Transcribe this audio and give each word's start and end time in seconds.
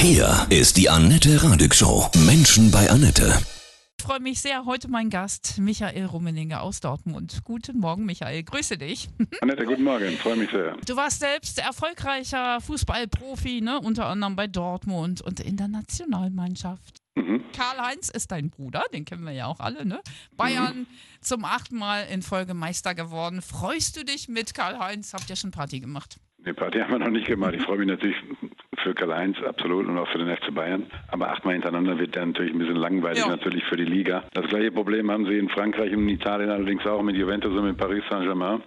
Hier 0.00 0.46
ist 0.48 0.76
die 0.76 0.88
Annette 0.88 1.42
Radig 1.42 1.74
Show. 1.74 2.08
Menschen 2.24 2.70
bei 2.70 2.88
Annette. 2.88 3.34
Ich 3.98 4.04
freue 4.06 4.20
mich 4.20 4.40
sehr. 4.40 4.64
Heute 4.64 4.88
mein 4.88 5.10
Gast, 5.10 5.58
Michael 5.58 6.04
Rummeninger 6.04 6.62
aus 6.62 6.78
Dortmund. 6.78 7.40
Guten 7.42 7.80
Morgen, 7.80 8.06
Michael. 8.06 8.44
Grüße 8.44 8.78
dich. 8.78 9.08
Annette, 9.40 9.64
guten 9.64 9.82
Morgen. 9.82 10.12
Freue 10.18 10.36
mich 10.36 10.50
sehr. 10.50 10.76
Du 10.86 10.94
warst 10.94 11.18
selbst 11.18 11.58
erfolgreicher 11.58 12.60
Fußballprofi, 12.60 13.60
ne? 13.60 13.80
unter 13.80 14.06
anderem 14.06 14.36
bei 14.36 14.46
Dortmund 14.46 15.20
und 15.20 15.40
in 15.40 15.56
der 15.56 15.66
Nationalmannschaft. 15.66 16.98
Mhm. 17.16 17.42
Karl-Heinz 17.52 18.08
ist 18.08 18.30
dein 18.30 18.50
Bruder, 18.50 18.84
den 18.92 19.04
kennen 19.04 19.24
wir 19.24 19.32
ja 19.32 19.46
auch 19.46 19.58
alle. 19.58 19.84
Ne? 19.84 20.00
Bayern 20.36 20.86
zum 21.20 21.44
achten 21.44 21.76
Mal 21.76 22.02
in 22.02 22.22
Folge 22.22 22.54
Meister 22.54 22.94
geworden. 22.94 23.42
Freust 23.42 23.96
du 23.96 24.04
dich 24.04 24.28
mit 24.28 24.54
Karl-Heinz? 24.54 25.12
Habt 25.12 25.28
ihr 25.28 25.34
schon 25.34 25.50
Party 25.50 25.80
gemacht? 25.80 26.20
Die 26.46 26.52
Party 26.52 26.78
haben 26.78 26.92
wir 26.92 26.98
noch 27.00 27.10
nicht 27.10 27.26
gemacht. 27.26 27.54
Ich 27.56 27.64
freue 27.64 27.78
mich 27.78 27.88
natürlich 27.88 28.16
für 28.88 28.94
Karl-Heinz 28.94 29.36
absolut 29.42 29.86
und 29.86 29.98
auch 29.98 30.08
für 30.08 30.18
den 30.18 30.34
FC 30.34 30.54
Bayern. 30.54 30.86
Aber 31.10 31.28
achtmal 31.30 31.54
hintereinander 31.54 31.98
wird 31.98 32.16
dann 32.16 32.30
natürlich 32.30 32.52
ein 32.54 32.58
bisschen 32.58 32.76
langweilig 32.76 33.18
Ja. 33.18 33.28
natürlich 33.28 33.64
für 33.64 33.76
die 33.76 33.84
Liga. 33.84 34.24
Das 34.32 34.46
gleiche 34.46 34.70
Problem 34.72 35.10
haben 35.10 35.26
sie 35.26 35.36
in 35.38 35.48
Frankreich 35.50 35.92
und 35.92 36.04
in 36.04 36.08
Italien 36.08 36.50
allerdings 36.50 36.86
auch 36.86 37.02
mit 37.02 37.16
Juventus 37.16 37.52
und 37.52 37.64
mit 37.64 37.76
Paris 37.76 38.02
Saint-Germain. 38.08 38.62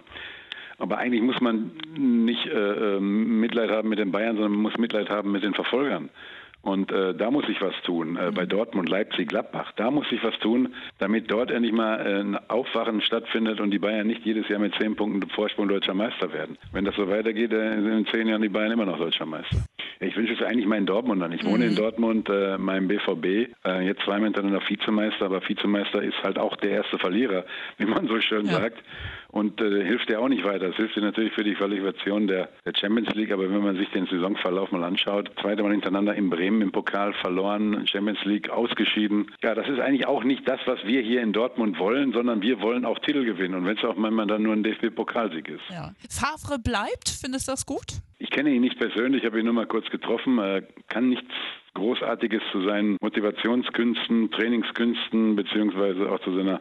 Aber 0.78 0.98
eigentlich 0.98 1.22
muss 1.22 1.40
man 1.40 1.72
nicht 1.96 2.46
äh, 2.46 2.96
äh, 2.96 3.00
Mitleid 3.00 3.70
haben 3.70 3.88
mit 3.88 3.98
den 3.98 4.10
Bayern, 4.12 4.36
sondern 4.36 4.52
man 4.52 4.62
muss 4.62 4.78
Mitleid 4.78 5.10
haben 5.10 5.32
mit 5.32 5.42
den 5.42 5.54
Verfolgern. 5.54 6.08
Und 6.62 6.92
äh, 6.92 7.12
da 7.14 7.30
muss 7.32 7.44
sich 7.46 7.60
was 7.60 7.74
tun. 7.84 8.16
Äh, 8.16 8.30
bei 8.32 8.46
Dortmund, 8.46 8.88
Leipzig, 8.88 9.28
Gladbach. 9.28 9.72
Da 9.76 9.90
muss 9.90 10.08
sich 10.10 10.22
was 10.22 10.38
tun, 10.38 10.74
damit 10.98 11.28
dort 11.30 11.50
endlich 11.50 11.72
mal 11.72 11.96
äh, 12.06 12.20
ein 12.20 12.38
Aufwachen 12.48 13.00
stattfindet 13.00 13.60
und 13.60 13.72
die 13.72 13.80
Bayern 13.80 14.06
nicht 14.06 14.24
jedes 14.24 14.48
Jahr 14.48 14.60
mit 14.60 14.72
zehn 14.76 14.94
Punkten 14.94 15.28
Vorsprung 15.30 15.66
deutscher 15.68 15.94
Meister 15.94 16.32
werden. 16.32 16.56
Wenn 16.72 16.84
das 16.84 16.94
so 16.94 17.08
weitergeht, 17.08 17.52
äh, 17.52 17.72
sind 17.72 17.92
in 17.92 18.06
zehn 18.06 18.28
Jahren 18.28 18.42
die 18.42 18.48
Bayern 18.48 18.70
immer 18.72 18.86
noch 18.86 18.98
deutscher 18.98 19.26
Meister. 19.26 19.56
Ich 19.98 20.16
wünsche 20.16 20.34
es 20.34 20.42
eigentlich 20.42 20.66
meinen 20.66 20.86
Dortmundern. 20.86 21.32
Ich 21.32 21.44
wohne 21.44 21.66
in 21.66 21.76
Dortmund, 21.76 22.28
äh, 22.28 22.58
meinem 22.58 22.86
BVB. 22.88 23.50
Äh, 23.64 23.82
jetzt 23.86 24.02
zweimal 24.02 24.24
hintereinander 24.26 24.62
Vizemeister, 24.68 25.24
aber 25.26 25.40
Vizemeister 25.48 26.02
ist 26.02 26.20
halt 26.22 26.38
auch 26.38 26.56
der 26.56 26.70
erste 26.70 26.98
Verlierer, 26.98 27.44
wie 27.78 27.86
man 27.86 28.06
so 28.08 28.20
schön 28.20 28.46
Ja. 28.46 28.60
sagt. 28.60 28.78
Und 29.32 29.62
äh, 29.62 29.82
hilft 29.82 30.10
dir 30.10 30.20
auch 30.20 30.28
nicht 30.28 30.44
weiter. 30.44 30.68
Das 30.68 30.76
hilft 30.76 30.94
dir 30.94 31.00
natürlich 31.00 31.32
für 31.32 31.42
die 31.42 31.54
Qualifikation 31.54 32.26
der, 32.26 32.50
der 32.66 32.74
Champions 32.78 33.14
League, 33.14 33.32
aber 33.32 33.50
wenn 33.50 33.62
man 33.62 33.76
sich 33.76 33.88
den 33.90 34.04
Saisonverlauf 34.04 34.70
mal 34.72 34.84
anschaut, 34.84 35.30
zweite 35.40 35.62
Mal 35.62 35.72
hintereinander 35.72 36.14
in 36.14 36.28
Bremen 36.28 36.60
im 36.60 36.70
Pokal 36.70 37.14
verloren, 37.14 37.86
Champions 37.86 38.22
League 38.26 38.50
ausgeschieden. 38.50 39.30
Ja, 39.42 39.54
das 39.54 39.66
ist 39.68 39.80
eigentlich 39.80 40.06
auch 40.06 40.22
nicht 40.22 40.46
das, 40.46 40.60
was 40.66 40.84
wir 40.84 41.00
hier 41.00 41.22
in 41.22 41.32
Dortmund 41.32 41.78
wollen, 41.78 42.12
sondern 42.12 42.42
wir 42.42 42.60
wollen 42.60 42.84
auch 42.84 42.98
Titel 42.98 43.24
gewinnen. 43.24 43.54
Und 43.54 43.64
wenn 43.64 43.78
es 43.78 43.84
auch 43.84 43.96
manchmal 43.96 44.26
dann 44.26 44.42
nur 44.42 44.52
ein 44.52 44.62
DFB-Pokalsieg 44.62 45.48
ist. 45.48 45.62
Ja. 45.70 45.92
Favre 46.10 46.58
bleibt, 46.58 47.08
findest 47.08 47.48
du 47.48 47.52
das 47.52 47.64
gut? 47.64 47.86
Ich 48.18 48.28
kenne 48.28 48.50
ihn 48.50 48.60
nicht 48.60 48.78
persönlich, 48.78 49.24
habe 49.24 49.38
ihn 49.38 49.46
nur 49.46 49.54
mal 49.54 49.66
kurz 49.66 49.88
getroffen, 49.88 50.38
äh, 50.40 50.62
kann 50.88 51.08
nichts 51.08 51.32
Großartiges 51.72 52.42
zu 52.52 52.68
seinen 52.68 52.98
Motivationskünsten, 53.00 54.30
Trainingskünsten 54.30 55.36
beziehungsweise 55.36 56.12
auch 56.12 56.20
zu 56.20 56.36
seiner 56.36 56.60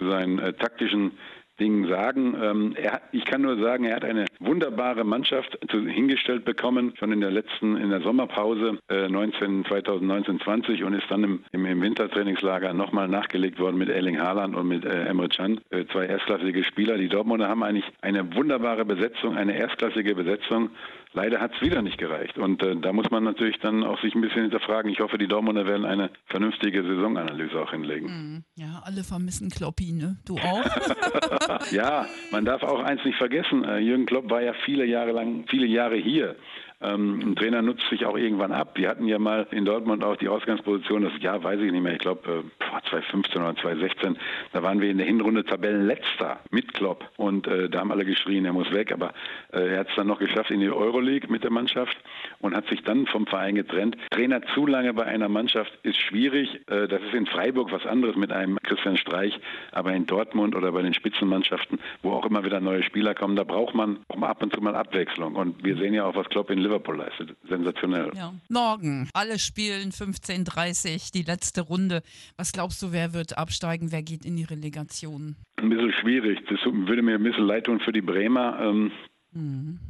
zu 0.00 0.08
seinen 0.08 0.38
äh, 0.38 0.52
taktischen 0.54 1.12
Dingen 1.60 1.86
sagen. 1.88 2.34
Ähm, 2.42 2.74
er 2.76 3.00
ich 3.12 3.24
kann 3.24 3.42
nur 3.42 3.58
sagen, 3.58 3.84
er 3.84 3.96
hat 3.96 4.04
eine 4.04 4.26
wunderbare 4.38 5.04
Mannschaft 5.04 5.58
zu, 5.70 5.86
hingestellt 5.86 6.44
bekommen, 6.44 6.94
schon 6.98 7.12
in 7.12 7.20
der 7.20 7.30
letzten, 7.30 7.76
in 7.76 7.90
der 7.90 8.00
Sommerpause 8.00 8.78
äh, 8.88 9.08
19, 9.08 9.64
2019, 9.66 10.40
20 10.40 10.84
und 10.84 10.94
ist 10.94 11.10
dann 11.10 11.24
im, 11.24 11.44
im, 11.52 11.66
im 11.66 11.82
Wintertrainingslager 11.82 12.72
nochmal 12.72 13.08
nachgelegt 13.08 13.58
worden 13.58 13.78
mit 13.78 13.88
Erling 13.88 14.20
Haaland 14.20 14.56
und 14.56 14.68
mit 14.68 14.84
äh, 14.84 15.04
Emre 15.04 15.28
Can, 15.28 15.60
äh, 15.70 15.84
zwei 15.92 16.06
erstklassige 16.06 16.64
Spieler. 16.64 16.96
Die 16.96 17.08
Dortmunder 17.08 17.48
haben 17.48 17.62
eigentlich 17.62 17.90
eine 18.00 18.34
wunderbare 18.34 18.84
Besetzung, 18.84 19.36
eine 19.36 19.56
erstklassige 19.56 20.14
Besetzung. 20.14 20.70
Leider 21.12 21.40
hat 21.40 21.52
es 21.54 21.60
wieder 21.60 21.82
nicht 21.82 21.98
gereicht. 21.98 22.38
Und 22.38 22.62
äh, 22.62 22.76
da 22.76 22.92
muss 22.92 23.10
man 23.10 23.24
natürlich 23.24 23.58
dann 23.58 23.82
auch 23.82 24.00
sich 24.00 24.14
ein 24.14 24.20
bisschen 24.20 24.42
hinterfragen. 24.42 24.90
Ich 24.92 25.00
hoffe, 25.00 25.18
die 25.18 25.26
Dortmunder 25.26 25.66
werden 25.66 25.84
eine 25.84 26.10
vernünftige 26.26 26.82
Saisonanalyse 26.84 27.60
auch 27.60 27.70
hinlegen. 27.72 28.06
Hm, 28.08 28.44
Ja, 28.54 28.80
alle 28.84 29.02
vermissen 29.02 29.50
Kloppi, 29.50 29.90
ne? 29.92 30.18
Du 30.24 30.36
auch? 30.36 30.64
Ja, 31.72 32.06
man 32.30 32.44
darf 32.44 32.62
auch 32.62 32.80
eins 32.82 33.04
nicht 33.04 33.18
vergessen. 33.18 33.64
äh, 33.64 33.78
Jürgen 33.78 34.06
Klopp 34.06 34.30
war 34.30 34.42
ja 34.42 34.52
viele 34.64 34.84
Jahre 34.84 35.12
lang, 35.12 35.44
viele 35.48 35.66
Jahre 35.66 35.96
hier. 35.96 36.36
Ähm, 36.82 37.20
ein 37.20 37.36
Trainer 37.36 37.60
nutzt 37.60 37.88
sich 37.90 38.06
auch 38.06 38.16
irgendwann 38.16 38.52
ab. 38.52 38.72
Wir 38.76 38.88
hatten 38.88 39.06
ja 39.06 39.18
mal 39.18 39.46
in 39.50 39.66
Dortmund 39.66 40.02
auch 40.02 40.16
die 40.16 40.28
Ausgangsposition, 40.28 41.02
das 41.02 41.12
Jahr 41.20 41.44
weiß 41.44 41.60
ich 41.60 41.70
nicht 41.70 41.82
mehr, 41.82 41.92
ich 41.92 41.98
glaube 41.98 42.44
äh, 42.60 42.64
2015 42.88 43.42
oder 43.42 43.54
2016, 43.56 44.16
da 44.52 44.62
waren 44.62 44.80
wir 44.80 44.90
in 44.90 44.96
der 44.96 45.06
Hinrunde 45.06 45.44
Tabellenletzter 45.44 46.38
mit 46.50 46.72
Klopp 46.72 47.04
und 47.16 47.46
äh, 47.46 47.68
da 47.68 47.80
haben 47.80 47.92
alle 47.92 48.06
geschrien, 48.06 48.46
er 48.46 48.54
muss 48.54 48.72
weg, 48.72 48.92
aber 48.92 49.12
äh, 49.52 49.74
er 49.74 49.80
hat 49.80 49.90
es 49.90 49.96
dann 49.96 50.06
noch 50.06 50.18
geschafft 50.18 50.50
in 50.50 50.60
die 50.60 50.70
Euroleague 50.70 51.30
mit 51.30 51.44
der 51.44 51.50
Mannschaft 51.50 51.96
und 52.40 52.56
hat 52.56 52.66
sich 52.68 52.82
dann 52.82 53.06
vom 53.06 53.26
Verein 53.26 53.56
getrennt. 53.56 53.98
Trainer 54.10 54.40
zu 54.54 54.66
lange 54.66 54.94
bei 54.94 55.04
einer 55.04 55.28
Mannschaft 55.28 55.72
ist 55.82 55.98
schwierig. 55.98 56.48
Äh, 56.70 56.88
das 56.88 57.02
ist 57.02 57.14
in 57.14 57.26
Freiburg 57.26 57.72
was 57.72 57.84
anderes 57.84 58.16
mit 58.16 58.32
einem 58.32 58.58
Christian 58.62 58.96
Streich, 58.96 59.38
aber 59.72 59.92
in 59.92 60.06
Dortmund 60.06 60.56
oder 60.56 60.72
bei 60.72 60.80
den 60.80 60.94
Spitzenmannschaften, 60.94 61.78
wo 62.02 62.12
auch 62.12 62.24
immer 62.24 62.42
wieder 62.42 62.60
neue 62.60 62.82
Spieler 62.82 63.14
kommen, 63.14 63.36
da 63.36 63.44
braucht 63.44 63.74
man 63.74 63.98
auch 64.08 64.16
mal 64.16 64.28
ab 64.28 64.42
und 64.42 64.54
zu 64.54 64.62
mal 64.62 64.74
Abwechslung. 64.74 65.36
Und 65.36 65.62
wir 65.62 65.76
sehen 65.76 65.92
ja 65.92 66.06
auch, 66.06 66.16
was 66.16 66.28
Klopp 66.30 66.50
in 66.50 66.58
Liverpool 66.58 66.69
leistet. 66.96 67.36
Sensationell. 67.48 68.10
ja. 68.14 68.32
Morgen. 68.48 69.08
Alle 69.14 69.38
spielen 69.38 69.90
15.30 69.90 71.12
die 71.12 71.22
letzte 71.22 71.62
Runde. 71.62 72.02
Was 72.36 72.52
glaubst 72.52 72.80
du, 72.82 72.92
wer 72.92 73.12
wird 73.14 73.36
absteigen? 73.38 73.92
Wer 73.92 74.02
geht 74.02 74.24
in 74.24 74.36
die 74.36 74.44
Relegation? 74.44 75.36
Ein 75.56 75.70
bisschen 75.70 75.92
schwierig. 76.00 76.38
Das 76.48 76.58
würde 76.64 77.02
mir 77.02 77.16
ein 77.16 77.22
bisschen 77.22 77.44
leid 77.46 77.64
tun 77.64 77.80
für 77.80 77.92
die 77.92 78.00
Bremer. 78.02 78.58
Ähm, 78.60 78.92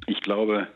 Ich 0.07 0.21
glaube, 0.21 0.69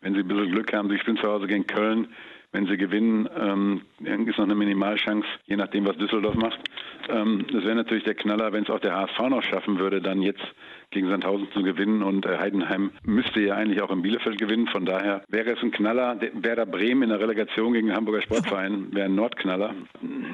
wenn 0.00 0.14
sie 0.14 0.20
ein 0.20 0.28
bisschen 0.28 0.50
Glück 0.52 0.72
haben, 0.72 0.88
sie 0.90 0.98
spielen 0.98 1.16
zu 1.16 1.24
Hause 1.24 1.46
gegen 1.46 1.66
Köln. 1.66 2.08
Wenn 2.52 2.66
sie 2.66 2.76
gewinnen, 2.76 3.28
ähm, 3.38 3.80
ist 4.26 4.36
noch 4.38 4.44
eine 4.44 4.54
Minimalchance, 4.54 5.26
je 5.46 5.56
nachdem, 5.56 5.86
was 5.86 5.96
Düsseldorf 5.96 6.34
macht. 6.34 6.60
Ähm, 7.08 7.46
das 7.50 7.64
wäre 7.64 7.74
natürlich 7.74 8.04
der 8.04 8.14
Knaller, 8.14 8.52
wenn 8.52 8.64
es 8.64 8.70
auch 8.70 8.78
der 8.80 8.94
HSV 8.94 9.18
noch 9.30 9.42
schaffen 9.42 9.78
würde, 9.78 10.02
dann 10.02 10.20
jetzt 10.20 10.42
gegen 10.90 11.08
Sandhausen 11.08 11.48
zu 11.54 11.62
gewinnen. 11.62 12.02
Und 12.02 12.26
äh, 12.26 12.36
Heidenheim 12.38 12.90
müsste 13.04 13.40
ja 13.40 13.54
eigentlich 13.54 13.80
auch 13.80 13.90
in 13.90 14.02
Bielefeld 14.02 14.38
gewinnen. 14.38 14.66
Von 14.68 14.84
daher 14.84 15.22
wäre 15.28 15.52
es 15.52 15.62
ein 15.62 15.70
Knaller. 15.70 16.14
Der- 16.16 16.30
Werder 16.44 16.66
Bremen 16.66 17.04
in 17.04 17.08
der 17.08 17.20
Relegation 17.20 17.72
gegen 17.72 17.86
den 17.88 17.96
Hamburger 17.96 18.20
Sportverein 18.20 18.92
wäre 18.92 19.06
ein 19.06 19.14
Nordknaller. 19.14 19.74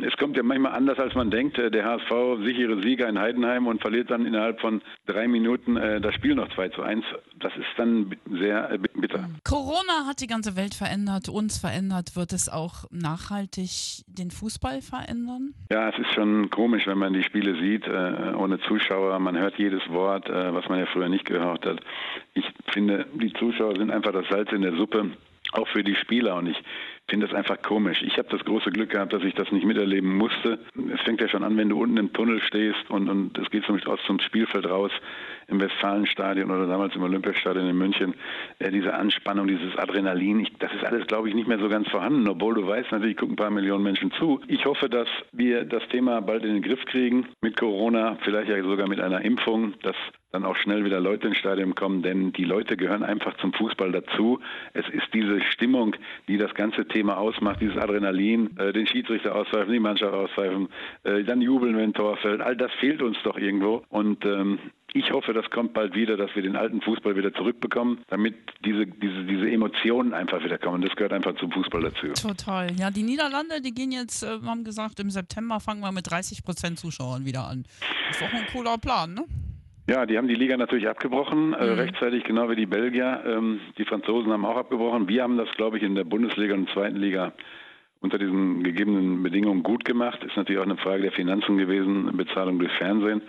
Es 0.05 0.17
kommt 0.17 0.37
ja 0.37 0.43
manchmal 0.43 0.73
anders, 0.73 0.99
als 0.99 1.15
man 1.15 1.31
denkt. 1.31 1.57
Äh, 1.59 1.71
Der 1.71 1.85
HSV 1.85 2.43
sichere 2.45 2.83
Sieger 2.83 3.09
in 3.09 3.19
Heidenheim 3.21 3.69
und 3.69 3.81
verliert 3.81 4.11
dann 4.11 4.27
innerhalb 4.27 4.61
von 4.61 4.83
drei 5.07 5.29
Minuten 5.29 5.77
äh, 5.77 6.01
das 6.01 6.15
Spiel 6.17 6.35
noch 6.35 6.53
2 6.55 6.71
zu 6.71 6.83
1. 6.83 7.05
Das 7.39 7.53
ist 7.57 7.67
dann 7.77 8.17
sehr 8.29 8.73
äh, 8.73 8.79
bitter. 8.79 9.29
Corona 9.45 10.07
hat 10.09 10.21
die 10.21 10.27
ganze 10.27 10.57
Welt 10.57 10.75
verändert, 10.75 11.29
uns 11.29 11.59
verändert. 11.59 12.08
Wird 12.17 12.33
es 12.33 12.49
auch 12.49 12.85
nachhaltig 12.91 14.03
den 14.07 14.31
Fußball 14.31 14.83
verändern? 14.83 15.55
Ja, 15.71 15.89
es 15.91 15.99
ist 15.99 16.15
schon 16.15 16.51
komisch, 16.51 16.87
wenn 16.87 16.99
man 16.99 17.13
die 17.13 17.23
Spiele 17.23 17.59
sieht, 17.61 17.87
äh, 17.87 18.35
ohne 18.37 18.61
Zuschauer. 18.61 19.19
Man 19.19 19.37
hört 19.39 19.59
jedes 19.59 19.87
Wort, 19.89 20.29
äh, 20.29 20.55
was 20.55 20.69
man 20.69 20.79
ja 20.79 20.87
früher 20.87 21.09
nicht 21.09 21.25
gehört 21.25 21.67
hat. 21.67 21.81
Ich 22.35 22.45
finde, 22.73 23.07
die 23.15 23.33
Zuschauer 23.33 23.77
sind 23.77 23.91
einfach 23.91 24.13
das 24.13 24.29
Salz 24.29 24.53
in 24.53 24.63
der 24.63 24.77
Suppe, 24.77 25.11
auch 25.53 25.69
für 25.69 25.83
die 25.83 25.95
Spieler. 25.95 26.37
Und 26.37 26.49
ich 26.49 26.63
finde 27.09 27.27
das 27.27 27.35
einfach 27.35 27.61
komisch. 27.63 28.03
Ich 28.03 28.19
habe 28.19 28.29
das 28.31 28.45
große 28.45 28.71
Glück 28.71 28.91
gehabt, 28.91 29.13
dass 29.13 29.23
ich 29.23 29.35
das 29.35 29.51
nicht 29.51 29.65
miterleben 29.65 30.17
musste. 30.17 30.59
Es 30.95 31.01
fängt 31.03 31.21
ja 31.21 31.29
schon 31.29 31.43
an, 31.43 31.57
wenn 31.57 31.71
du 31.71 31.81
unten 31.81 31.97
im 31.97 32.13
Tunnel 32.13 32.41
stehst 32.43 32.91
und, 32.91 33.09
und 33.09 33.39
es 33.39 33.51
geht 33.51 33.65
zum, 33.65 33.81
aus 33.87 34.01
zum 34.07 34.21
Spielfeld 34.21 34.67
raus 34.67 34.93
im 35.49 35.61
Westfalenstadion 35.61 36.51
oder 36.51 36.67
damals 36.67 36.95
im 36.95 37.03
Olympiastadion 37.03 37.67
in 37.67 37.77
München. 37.77 38.15
Äh, 38.59 38.71
diese 38.71 38.95
Anspannung, 38.95 39.49
dieses 39.49 39.77
Adrenalin, 39.77 40.41
ich, 40.41 40.53
das 40.59 40.73
ist 40.73 40.85
alles, 40.85 41.07
glaube 41.07 41.29
ich, 41.29 41.35
nicht 41.35 41.49
mehr 41.49 41.59
so 41.59 41.69
ganz 41.69 41.89
vorhanden, 41.89 42.29
obwohl 42.29 42.55
du 42.55 42.67
weißt, 42.67 42.93
natürlich 42.93 43.17
gucken 43.17 43.35
ein 43.35 43.37
paar 43.37 43.51
Millionen 43.51 43.83
Menschen 43.83 44.13
zu. 44.13 44.41
Ich 44.47 44.65
hoffe, 44.65 44.89
dass 44.89 45.09
wir 45.33 45.65
das 45.65 45.87
Thema 45.89 46.21
bald 46.21 46.45
in 46.45 46.55
den 46.55 46.63
Griff 46.63 46.85
kriegen 46.85 47.27
mit 47.41 47.59
Corona, 47.59 48.19
vielleicht 48.23 48.49
ja 48.49 48.63
sogar 48.63 48.89
mit 48.89 49.01
einer 49.01 49.23
Impfung, 49.23 49.75
dass 49.83 49.97
dann 50.31 50.45
auch 50.45 50.57
schnell 50.57 50.85
wieder 50.85 51.01
Leute 51.01 51.29
ins 51.29 51.39
Stadion 51.39 51.75
kommen, 51.75 52.03
denn 52.03 52.33
die 52.33 52.45
Leute 52.45 52.77
gehören 52.77 53.03
einfach 53.03 53.37
zum 53.39 53.53
Fußball 53.55 53.93
dazu. 53.93 54.41
Es 54.75 54.87
ist 54.91 55.15
diese 55.15 55.41
Stimmung, 55.41 55.97
die 56.29 56.37
das 56.37 56.55
ganze 56.55 56.87
Thema 56.87 57.17
ausmacht, 57.17 57.63
dieses 57.63 57.79
Adrenalin, 57.79 58.57
äh, 58.59 58.73
den 58.73 58.87
Schiedsrichter 58.87 59.35
auspfeifen, 59.35 59.73
die 59.73 59.81
Mannschaft 59.81 60.13
auspfeifen, 60.13 60.69
äh, 61.05 61.25
dann 61.25 61.41
jubeln, 61.41 61.77
wenn 61.77 61.85
ein 61.85 61.95
Tor 61.95 62.19
fällt. 62.19 62.43
All 62.43 62.57
das 62.57 62.73
fehlt 62.75 63.01
uns 63.03 63.17
doch 63.23 63.39
irgendwo 63.39 63.83
und 63.89 64.25
ähm, 64.27 64.59
ich 64.95 65.11
hoffe, 65.13 65.33
das 65.33 65.49
kommt 65.51 65.75
bald 65.75 65.95
wieder, 65.95 66.17
dass 66.17 66.35
wir 66.35 66.43
den 66.43 66.57
alten 66.57 66.81
Fußball 66.81 67.15
wieder 67.17 67.33
zurückbekommen, 67.35 67.99
damit 68.09 68.35
diese, 68.65 68.87
diese, 68.87 69.25
diese 69.25 69.51
Emotionen 69.51 70.15
einfach 70.15 70.43
wieder 70.43 70.59
kommen. 70.59 70.83
Das 70.83 70.97
gehört 70.97 71.13
einfach 71.13 71.35
zum 71.37 71.53
Fußball 71.53 71.83
dazu. 71.83 72.09
Total. 72.15 72.73
Ja, 72.73 72.91
die 72.91 73.03
Niederlande, 73.03 73.61
die 73.61 73.73
gehen 73.73 73.93
jetzt, 73.93 74.23
äh, 74.23 74.39
haben 74.47 74.65
gesagt, 74.65 74.99
im 75.01 75.11
September 75.11 75.61
fangen 75.61 75.81
wir 75.81 75.93
mit 75.93 76.11
30 76.11 76.43
Prozent 76.43 76.79
Zuschauern 76.79 77.27
wieder 77.27 77.47
an. 77.47 77.65
Ist 78.11 78.23
doch 78.23 78.33
ein 78.33 78.47
cooler 78.53 78.79
Plan, 78.79 79.15
ne? 79.15 79.25
Ja, 79.89 80.05
die 80.05 80.19
haben 80.19 80.29
die 80.29 80.35
Liga 80.35 80.57
natürlich 80.57 80.87
abgebrochen, 80.87 81.55
äh, 81.55 81.65
rechtzeitig, 81.65 82.25
genau 82.25 82.51
wie 82.51 82.57
die 82.57 82.67
Belgier. 82.67 83.23
Ähm, 83.27 83.61
die 83.79 83.87
Franzosen 83.87 84.31
haben 84.31 84.45
auch 84.45 84.57
abgebrochen. 84.57 85.09
Wir 85.09 85.23
haben 85.23 85.39
das, 85.39 85.49
glaube 85.57 85.79
ich, 85.79 85.83
in 85.83 85.95
der 85.95 86.05
Bundesliga 86.05 86.55
und 86.55 86.69
zweiten 86.71 86.97
Liga 86.97 87.33
unter 88.01 88.19
diesen 88.19 88.63
gegebenen 88.63 89.23
Bedingungen 89.23 89.63
gut 89.63 89.85
gemacht. 89.85 90.23
Ist 90.23 90.37
natürlich 90.37 90.61
auch 90.61 90.67
eine 90.67 90.77
Frage 90.77 91.03
der 91.03 91.13
Finanzen 91.13 91.57
gewesen, 91.57 92.15
Bezahlung 92.17 92.59
durch 92.59 92.73
Fernsehen. 92.73 93.23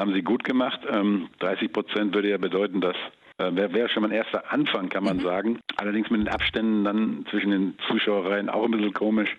Haben 0.00 0.14
sie 0.14 0.22
gut 0.22 0.44
gemacht. 0.44 0.80
Ähm, 0.90 1.28
30 1.40 1.72
Prozent 1.72 2.14
würde 2.14 2.30
ja 2.30 2.38
bedeuten, 2.38 2.80
dass 2.80 2.96
Äh, 3.40 3.56
Wäre 3.56 3.72
wär 3.72 3.88
schon 3.88 4.02
mal 4.02 4.10
ein 4.10 4.16
erster 4.16 4.52
Anfang, 4.52 4.90
kann 4.90 5.04
man 5.04 5.16
mhm. 5.16 5.22
sagen. 5.22 5.58
Allerdings 5.76 6.10
mit 6.10 6.20
den 6.20 6.28
Abständen 6.28 6.84
dann 6.84 7.24
zwischen 7.30 7.50
den 7.50 7.74
Zuschauereien 7.88 8.50
auch 8.50 8.64
ein 8.64 8.70
bisschen 8.70 8.92
komisch. 8.92 9.34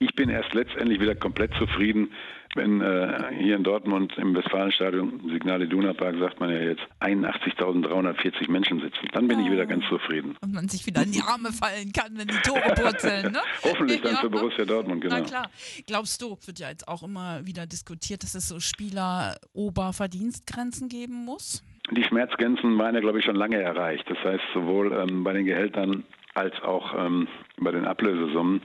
Ich 0.00 0.14
bin 0.16 0.28
erst 0.28 0.52
letztendlich 0.52 1.00
wieder 1.00 1.14
komplett 1.14 1.54
zufrieden, 1.54 2.10
wenn 2.56 2.80
äh, 2.80 3.32
hier 3.38 3.54
in 3.56 3.62
Dortmund 3.62 4.14
im 4.16 4.34
Westfalenstadion, 4.34 5.28
Signal 5.30 5.60
Iduna 5.62 5.92
Park, 5.92 6.16
sagt 6.18 6.40
man 6.40 6.50
ja 6.50 6.58
jetzt, 6.58 6.82
81.340 7.00 8.50
Menschen 8.50 8.80
sitzen. 8.80 9.06
Dann 9.12 9.28
bin 9.28 9.38
oh. 9.38 9.42
ich 9.44 9.52
wieder 9.52 9.66
ganz 9.66 9.86
zufrieden. 9.88 10.36
Und 10.40 10.54
man 10.54 10.68
sich 10.68 10.86
wieder 10.86 11.02
in 11.02 11.12
die 11.12 11.22
Arme 11.22 11.52
fallen 11.52 11.92
kann, 11.92 12.16
wenn 12.16 12.28
die 12.28 12.40
Tore 12.42 12.72
purzeln. 12.74 13.32
Ne? 13.32 13.40
Hoffentlich 13.62 14.00
dann 14.00 14.14
ja, 14.14 14.20
für 14.20 14.30
Borussia 14.30 14.64
Dortmund, 14.64 15.02
genau. 15.02 15.18
Na 15.18 15.22
klar. 15.22 15.50
Glaubst 15.86 16.22
du, 16.22 16.38
wird 16.44 16.58
ja 16.58 16.70
jetzt 16.70 16.88
auch 16.88 17.02
immer 17.02 17.44
wieder 17.46 17.66
diskutiert, 17.66 18.22
dass 18.22 18.34
es 18.34 18.48
so 18.48 18.58
Spieler-Oberverdienstgrenzen 18.60 20.88
geben 20.88 21.24
muss? 21.24 21.62
Die 21.90 22.02
Schmerzgrenzen 22.02 22.78
waren 22.78 22.94
ja, 22.94 23.00
glaube 23.00 23.18
ich, 23.20 23.24
schon 23.24 23.36
lange 23.36 23.60
erreicht. 23.60 24.04
Das 24.08 24.18
heißt, 24.24 24.42
sowohl 24.52 24.92
ähm, 24.92 25.22
bei 25.22 25.32
den 25.32 25.44
Gehältern 25.44 26.02
als 26.34 26.60
auch 26.62 26.92
ähm, 26.98 27.28
bei 27.58 27.70
den 27.70 27.86
Ablösesummen. 27.86 28.62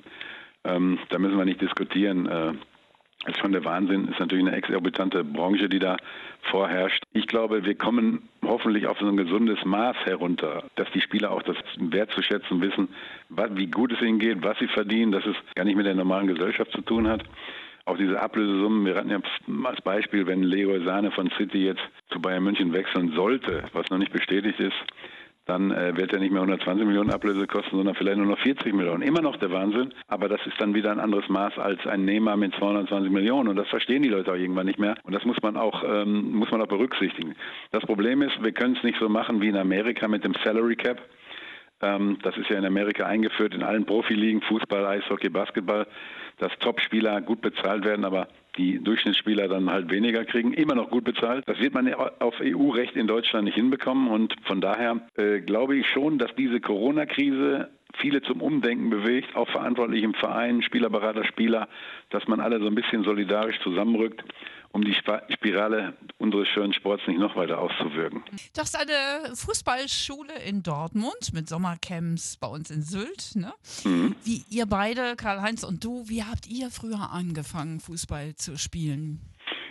Ähm, 0.63 0.99
da 1.09 1.19
müssen 1.19 1.37
wir 1.37 1.45
nicht 1.45 1.61
diskutieren. 1.61 2.27
Äh, 2.27 2.53
ist 3.27 3.39
schon 3.39 3.51
der 3.51 3.63
Wahnsinn. 3.65 4.07
Ist 4.07 4.19
natürlich 4.19 4.45
eine 4.45 4.55
exorbitante 4.55 5.23
Branche, 5.23 5.69
die 5.69 5.79
da 5.79 5.97
vorherrscht. 6.49 7.03
Ich 7.13 7.27
glaube, 7.27 7.63
wir 7.65 7.75
kommen 7.75 8.29
hoffentlich 8.43 8.87
auf 8.87 8.97
so 8.99 9.07
ein 9.07 9.17
gesundes 9.17 9.63
Maß 9.63 9.95
herunter, 10.05 10.63
dass 10.75 10.89
die 10.91 11.01
Spieler 11.01 11.31
auch 11.31 11.43
das 11.43 11.57
wertzuschätzen 11.77 12.61
wissen, 12.61 12.89
wie 13.29 13.67
gut 13.67 13.91
es 13.93 14.01
ihnen 14.01 14.19
geht, 14.19 14.43
was 14.43 14.57
sie 14.59 14.67
verdienen, 14.67 15.11
dass 15.11 15.25
es 15.25 15.35
gar 15.55 15.65
nicht 15.65 15.75
mit 15.77 15.85
der 15.85 15.95
normalen 15.95 16.27
Gesellschaft 16.27 16.71
zu 16.71 16.81
tun 16.81 17.07
hat. 17.07 17.23
Auch 17.85 17.97
diese 17.97 18.19
Ablösesummen, 18.19 18.85
wir 18.85 18.95
hatten 18.95 19.09
ja 19.09 19.19
als 19.63 19.81
Beispiel, 19.81 20.27
wenn 20.27 20.43
Leroy 20.43 20.83
Sahne 20.83 21.11
von 21.11 21.31
City 21.37 21.65
jetzt 21.65 21.81
zu 22.09 22.21
Bayern 22.21 22.43
München 22.43 22.73
wechseln 22.73 23.11
sollte, 23.15 23.63
was 23.73 23.89
noch 23.89 23.97
nicht 23.97 24.13
bestätigt 24.13 24.59
ist, 24.59 24.75
dann 25.51 25.71
äh, 25.71 25.97
wird 25.97 26.13
er 26.13 26.19
nicht 26.19 26.31
mehr 26.31 26.41
120 26.41 26.85
Millionen 26.85 27.11
Ablöse 27.11 27.45
kosten, 27.45 27.75
sondern 27.75 27.93
vielleicht 27.93 28.17
nur 28.17 28.25
noch 28.25 28.39
40 28.39 28.73
Millionen. 28.73 29.01
Immer 29.01 29.21
noch 29.21 29.35
der 29.35 29.51
Wahnsinn, 29.51 29.93
aber 30.07 30.29
das 30.29 30.39
ist 30.47 30.59
dann 30.61 30.73
wieder 30.73 30.91
ein 30.91 30.99
anderes 30.99 31.27
Maß 31.27 31.57
als 31.57 31.85
ein 31.85 32.05
Nehmer 32.05 32.37
mit 32.37 32.55
220 32.55 33.11
Millionen 33.11 33.49
und 33.49 33.57
das 33.57 33.67
verstehen 33.67 34.01
die 34.01 34.07
Leute 34.09 34.31
auch 34.31 34.37
irgendwann 34.37 34.65
nicht 34.65 34.79
mehr 34.79 34.95
und 35.03 35.13
das 35.13 35.25
muss 35.25 35.35
man 35.41 35.57
auch 35.57 35.83
ähm, 35.83 36.31
muss 36.31 36.49
man 36.51 36.61
auch 36.61 36.67
berücksichtigen. 36.67 37.35
Das 37.71 37.83
Problem 37.83 38.21
ist, 38.21 38.41
wir 38.41 38.53
können 38.53 38.77
es 38.77 38.83
nicht 38.83 38.97
so 38.97 39.09
machen 39.09 39.41
wie 39.41 39.49
in 39.49 39.57
Amerika 39.57 40.07
mit 40.07 40.23
dem 40.23 40.33
Salary 40.41 40.77
Cap. 40.77 41.01
Ähm, 41.81 42.17
das 42.23 42.37
ist 42.37 42.49
ja 42.49 42.57
in 42.57 42.65
Amerika 42.65 43.05
eingeführt 43.05 43.53
in 43.53 43.63
allen 43.63 43.85
Profiligen, 43.85 44.41
Fußball, 44.41 44.85
Eishockey, 44.85 45.27
Basketball, 45.27 45.85
dass 46.37 46.57
Top-Spieler 46.59 47.19
gut 47.19 47.41
bezahlt 47.41 47.83
werden, 47.83 48.05
aber 48.05 48.29
die 48.57 48.79
Durchschnittsspieler 48.79 49.47
dann 49.47 49.69
halt 49.69 49.89
weniger 49.89 50.25
kriegen, 50.25 50.53
immer 50.53 50.75
noch 50.75 50.89
gut 50.89 51.03
bezahlt. 51.03 51.43
Das 51.47 51.59
wird 51.59 51.73
man 51.73 51.93
auf 51.93 52.35
EU-Recht 52.41 52.95
in 52.95 53.07
Deutschland 53.07 53.45
nicht 53.45 53.55
hinbekommen 53.55 54.09
und 54.09 54.35
von 54.43 54.61
daher 54.61 55.01
äh, 55.15 55.39
glaube 55.39 55.77
ich 55.77 55.87
schon, 55.87 56.17
dass 56.17 56.33
diese 56.35 56.59
Corona-Krise 56.59 57.69
viele 57.95 58.21
zum 58.21 58.41
Umdenken 58.41 58.89
bewegt, 58.89 59.35
auch 59.35 59.49
verantwortlich 59.49 60.03
im 60.03 60.13
Verein, 60.13 60.61
Spielerberater, 60.61 61.25
Spieler, 61.25 61.67
dass 62.09 62.27
man 62.27 62.39
alle 62.39 62.59
so 62.59 62.67
ein 62.67 62.75
bisschen 62.75 63.03
solidarisch 63.03 63.59
zusammenrückt 63.59 64.23
um 64.73 64.83
die 64.83 64.93
Spirale 64.93 65.93
unseres 66.17 66.47
schönen 66.49 66.73
Sports 66.73 67.03
nicht 67.07 67.19
noch 67.19 67.35
weiter 67.35 67.59
auszuwirken. 67.59 68.23
Du 68.55 68.61
hast 68.61 68.79
eine 68.79 69.35
Fußballschule 69.35 70.33
in 70.47 70.63
Dortmund 70.63 71.33
mit 71.33 71.47
Sommercamps 71.47 72.37
bei 72.37 72.47
uns 72.47 72.71
in 72.71 72.81
Sylt. 72.81 73.35
Ne? 73.35 73.53
Mhm. 73.83 74.15
Wie 74.23 74.43
ihr 74.49 74.65
beide, 74.65 75.15
Karl-Heinz 75.15 75.63
und 75.63 75.83
du, 75.83 76.07
wie 76.07 76.23
habt 76.23 76.47
ihr 76.47 76.69
früher 76.69 77.11
angefangen, 77.11 77.79
Fußball 77.79 78.35
zu 78.35 78.57
spielen? 78.57 79.19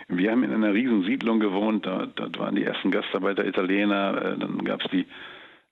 Wir 0.07 0.31
haben 0.31 0.43
in 0.43 0.53
einer 0.53 0.73
riesen 0.73 1.03
Siedlung 1.05 1.39
gewohnt, 1.39 1.85
dort, 1.85 2.19
dort 2.19 2.37
waren 2.37 2.55
die 2.55 2.63
ersten 2.63 2.91
Gastarbeiter 2.91 3.45
Italiener, 3.45 4.21
äh, 4.21 4.37
dann 4.37 4.63
gab 4.65 4.81
es 4.83 4.91
die 4.91 5.05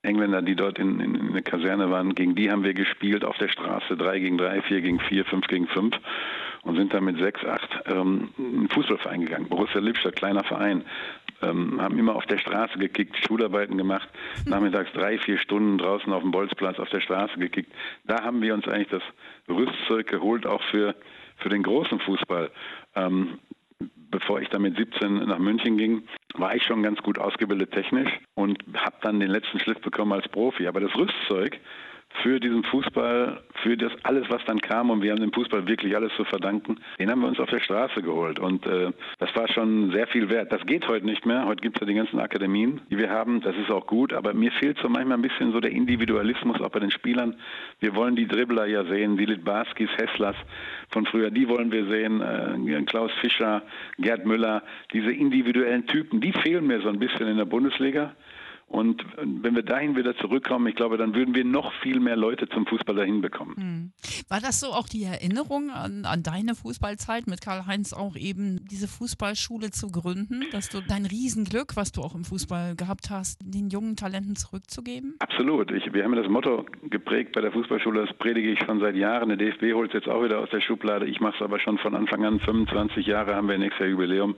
Engländer, 0.02 0.40
die 0.40 0.56
dort 0.56 0.78
in, 0.78 0.98
in, 0.98 1.14
in 1.14 1.32
der 1.34 1.42
Kaserne 1.42 1.90
waren, 1.90 2.14
gegen 2.14 2.34
die 2.34 2.50
haben 2.50 2.64
wir 2.64 2.72
gespielt 2.72 3.22
auf 3.22 3.36
der 3.36 3.48
Straße, 3.48 3.98
drei 3.98 4.18
gegen 4.18 4.38
drei, 4.38 4.62
vier 4.62 4.80
gegen 4.80 4.98
vier, 4.98 5.26
fünf 5.26 5.46
gegen 5.46 5.66
fünf 5.68 5.94
und 6.62 6.76
sind 6.76 6.92
dann 6.92 7.04
mit 7.04 7.18
sechs, 7.18 7.44
acht 7.44 7.70
ähm, 7.86 8.30
in 8.38 8.62
den 8.62 8.68
Fußballverein 8.68 9.22
gegangen. 9.22 9.48
Borussia 9.48 9.80
Lippstadt, 9.80 10.16
kleiner 10.16 10.44
Verein. 10.44 10.84
Ähm, 11.42 11.80
haben 11.80 11.98
immer 11.98 12.14
auf 12.14 12.26
der 12.26 12.38
Straße 12.38 12.78
gekickt, 12.78 13.16
Schularbeiten 13.26 13.78
gemacht, 13.78 14.08
nachmittags 14.44 14.92
drei, 14.92 15.18
vier 15.18 15.38
Stunden 15.38 15.78
draußen 15.78 16.12
auf 16.12 16.22
dem 16.22 16.32
Bolzplatz 16.32 16.78
auf 16.78 16.90
der 16.90 17.00
Straße 17.00 17.38
gekickt. 17.38 17.72
Da 18.04 18.22
haben 18.22 18.42
wir 18.42 18.52
uns 18.52 18.68
eigentlich 18.68 18.88
das 18.88 19.02
Rüstzeug 19.48 20.06
geholt, 20.06 20.46
auch 20.46 20.62
für, 20.64 20.94
für 21.38 21.48
den 21.48 21.62
großen 21.62 21.98
Fußball. 22.00 22.50
Ähm, 22.94 23.38
bevor 24.10 24.40
ich 24.40 24.48
dann 24.48 24.62
mit 24.62 24.76
17 24.76 25.26
nach 25.26 25.38
München 25.38 25.78
ging, 25.78 26.02
war 26.34 26.54
ich 26.54 26.62
schon 26.64 26.82
ganz 26.82 27.00
gut 27.00 27.18
ausgebildet 27.18 27.72
technisch 27.72 28.10
und 28.34 28.62
habe 28.74 28.96
dann 29.00 29.20
den 29.20 29.30
letzten 29.30 29.60
Schliff 29.60 29.80
bekommen 29.80 30.12
als 30.12 30.28
Profi. 30.28 30.66
Aber 30.66 30.80
das 30.80 30.94
Rüstzeug 30.94 31.58
für 32.22 32.40
diesen 32.40 32.64
Fußball, 32.64 33.40
für 33.62 33.76
das 33.76 33.92
alles, 34.02 34.28
was 34.28 34.44
dann 34.44 34.60
kam 34.60 34.90
und 34.90 35.02
wir 35.02 35.12
haben 35.12 35.20
dem 35.20 35.32
Fußball 35.32 35.66
wirklich 35.66 35.94
alles 35.96 36.12
zu 36.16 36.24
verdanken, 36.24 36.78
den 36.98 37.10
haben 37.10 37.20
wir 37.20 37.28
uns 37.28 37.38
auf 37.38 37.48
der 37.48 37.60
Straße 37.60 38.02
geholt 38.02 38.38
und 38.38 38.66
äh, 38.66 38.90
das 39.18 39.34
war 39.36 39.48
schon 39.48 39.92
sehr 39.92 40.06
viel 40.08 40.28
wert. 40.28 40.52
Das 40.52 40.64
geht 40.66 40.86
heute 40.88 41.06
nicht 41.06 41.24
mehr. 41.24 41.46
Heute 41.46 41.62
gibt 41.62 41.76
es 41.76 41.80
ja 41.80 41.86
die 41.86 41.94
ganzen 41.94 42.18
Akademien, 42.18 42.80
die 42.90 42.98
wir 42.98 43.10
haben. 43.10 43.40
Das 43.40 43.56
ist 43.56 43.70
auch 43.70 43.86
gut, 43.86 44.12
aber 44.12 44.34
mir 44.34 44.50
fehlt 44.52 44.78
so 44.78 44.88
manchmal 44.88 45.18
ein 45.18 45.22
bisschen 45.22 45.52
so 45.52 45.60
der 45.60 45.70
Individualismus 45.70 46.60
auch 46.60 46.70
bei 46.70 46.80
den 46.80 46.90
Spielern. 46.90 47.36
Wir 47.78 47.94
wollen 47.94 48.16
die 48.16 48.26
Dribbler 48.26 48.66
ja 48.66 48.84
sehen, 48.84 49.16
die 49.16 49.26
Litbarskis, 49.26 49.90
Hesslers 49.96 50.36
von 50.90 51.06
früher, 51.06 51.30
die 51.30 51.48
wollen 51.48 51.70
wir 51.70 51.86
sehen, 51.86 52.20
äh, 52.20 52.82
Klaus 52.84 53.12
Fischer, 53.20 53.62
Gerd 53.98 54.26
Müller, 54.26 54.62
diese 54.92 55.12
individuellen 55.12 55.86
Typen, 55.86 56.20
die 56.20 56.32
fehlen 56.32 56.66
mir 56.66 56.80
so 56.80 56.88
ein 56.88 56.98
bisschen 56.98 57.28
in 57.28 57.36
der 57.36 57.44
Bundesliga. 57.44 58.12
Und 58.70 59.04
wenn 59.16 59.56
wir 59.56 59.64
dahin 59.64 59.96
wieder 59.96 60.16
zurückkommen, 60.18 60.68
ich 60.68 60.76
glaube, 60.76 60.96
dann 60.96 61.12
würden 61.12 61.34
wir 61.34 61.44
noch 61.44 61.72
viel 61.82 61.98
mehr 61.98 62.14
Leute 62.14 62.48
zum 62.48 62.66
Fußball 62.66 62.94
dahin 62.94 63.20
bekommen. 63.20 63.56
Hm. 63.56 63.92
War 64.28 64.38
das 64.38 64.60
so 64.60 64.68
auch 64.68 64.86
die 64.86 65.02
Erinnerung 65.02 65.70
an, 65.70 66.04
an 66.04 66.22
deine 66.22 66.54
Fußballzeit 66.54 67.26
mit 67.26 67.40
Karl-Heinz 67.40 67.92
auch 67.92 68.14
eben 68.14 68.64
diese 68.70 68.86
Fußballschule 68.86 69.72
zu 69.72 69.88
gründen, 69.88 70.44
dass 70.52 70.68
du 70.68 70.80
dein 70.80 71.04
Riesenglück, 71.04 71.74
was 71.74 71.90
du 71.90 72.00
auch 72.00 72.14
im 72.14 72.22
Fußball 72.22 72.76
gehabt 72.76 73.10
hast, 73.10 73.40
den 73.42 73.70
jungen 73.70 73.96
Talenten 73.96 74.36
zurückzugeben? 74.36 75.16
Absolut. 75.18 75.72
Ich, 75.72 75.92
wir 75.92 76.04
haben 76.04 76.14
das 76.14 76.28
Motto 76.28 76.64
geprägt 76.84 77.32
bei 77.32 77.40
der 77.40 77.50
Fußballschule, 77.50 78.06
das 78.06 78.16
predige 78.18 78.52
ich 78.52 78.60
schon 78.64 78.78
seit 78.78 78.94
Jahren. 78.94 79.30
Der 79.30 79.36
DFB 79.36 79.74
holt 79.74 79.90
es 79.90 79.94
jetzt 79.94 80.08
auch 80.08 80.22
wieder 80.22 80.38
aus 80.38 80.50
der 80.50 80.60
Schublade. 80.60 81.06
Ich 81.06 81.18
mache 81.18 81.34
es 81.34 81.42
aber 81.42 81.58
schon 81.58 81.78
von 81.78 81.96
Anfang 81.96 82.24
an. 82.24 82.38
25 82.38 83.04
Jahre 83.04 83.34
haben 83.34 83.48
wir 83.48 83.58
nächstes 83.58 83.80
Jahr 83.80 83.88
Jubiläum 83.88 84.36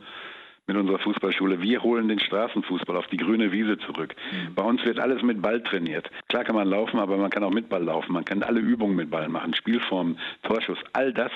mit 0.67 0.77
unserer 0.77 0.99
Fußballschule. 0.99 1.61
Wir 1.61 1.83
holen 1.83 2.09
den 2.09 2.21
Straßenfußball 2.21 2.97
auf 2.97 3.07
die 3.09 3.17
grüne 3.17 3.53
Wiese 3.53 3.79
zurück. 3.79 4.15
Mhm. 4.31 4.55
Bei 4.55 4.63
uns 4.63 4.85
wird 4.85 5.01
alles 5.01 5.23
mit 5.23 5.43
Ball 5.43 5.63
trainiert. 5.63 6.11
Klar 6.29 6.45
kann 6.45 6.55
man 6.55 6.69
laufen, 6.69 6.99
aber 6.99 7.17
man 7.17 7.31
kann 7.31 7.45
auch 7.45 7.51
mit 7.51 7.69
Ball 7.69 7.83
laufen. 7.83 8.13
Man 8.13 8.25
kann 8.25 8.43
alle 8.43 8.61
Übungen 8.61 8.97
mit 8.97 9.11
Ball 9.11 9.29
machen, 9.29 9.55
Spielformen, 9.55 10.19
Torschuss, 10.43 10.79
all 10.93 11.13
das. 11.13 11.33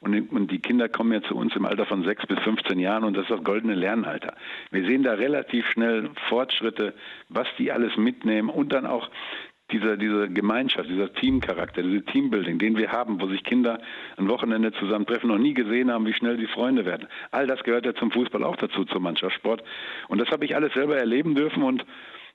Und, 0.00 0.50
die 0.50 0.58
Kinder 0.58 0.90
kommen 0.90 1.12
ja 1.12 1.22
zu 1.22 1.34
uns 1.34 1.56
im 1.56 1.64
Alter 1.64 1.86
von 1.86 2.04
6 2.04 2.26
bis 2.26 2.38
15 2.40 2.78
Jahren 2.78 3.04
und 3.04 3.16
das 3.16 3.22
ist 3.22 3.30
das 3.30 3.42
goldene 3.42 3.74
Lernalter. 3.74 4.34
Wir 4.70 4.84
sehen 4.84 5.02
da 5.02 5.14
relativ 5.14 5.66
schnell 5.70 6.10
Fortschritte, 6.28 6.92
was 7.30 7.48
die 7.58 7.72
alles 7.72 7.96
mitnehmen 7.96 8.50
und 8.50 8.74
dann 8.74 8.84
auch 8.84 9.08
dieser, 9.70 9.96
diese 9.96 10.28
Gemeinschaft, 10.28 10.88
dieser 10.88 11.12
Teamcharakter, 11.12 11.82
diese 11.82 12.04
Teambuilding, 12.04 12.58
den 12.58 12.76
wir 12.76 12.92
haben, 12.92 13.20
wo 13.20 13.26
sich 13.28 13.42
Kinder 13.44 13.80
ein 14.16 14.28
Wochenende 14.28 14.72
zusammentreffen, 14.72 15.28
noch 15.28 15.38
nie 15.38 15.54
gesehen 15.54 15.90
haben, 15.90 16.06
wie 16.06 16.12
schnell 16.12 16.38
sie 16.38 16.46
Freunde 16.46 16.84
werden. 16.84 17.08
All 17.30 17.46
das 17.46 17.62
gehört 17.64 17.86
ja 17.86 17.94
zum 17.94 18.10
Fußball 18.10 18.44
auch 18.44 18.56
dazu, 18.56 18.84
zum 18.84 19.02
Mannschaftssport. 19.02 19.62
Und 20.08 20.20
das 20.20 20.30
habe 20.30 20.44
ich 20.44 20.54
alles 20.54 20.72
selber 20.74 20.96
erleben 20.96 21.34
dürfen 21.34 21.62
und 21.62 21.84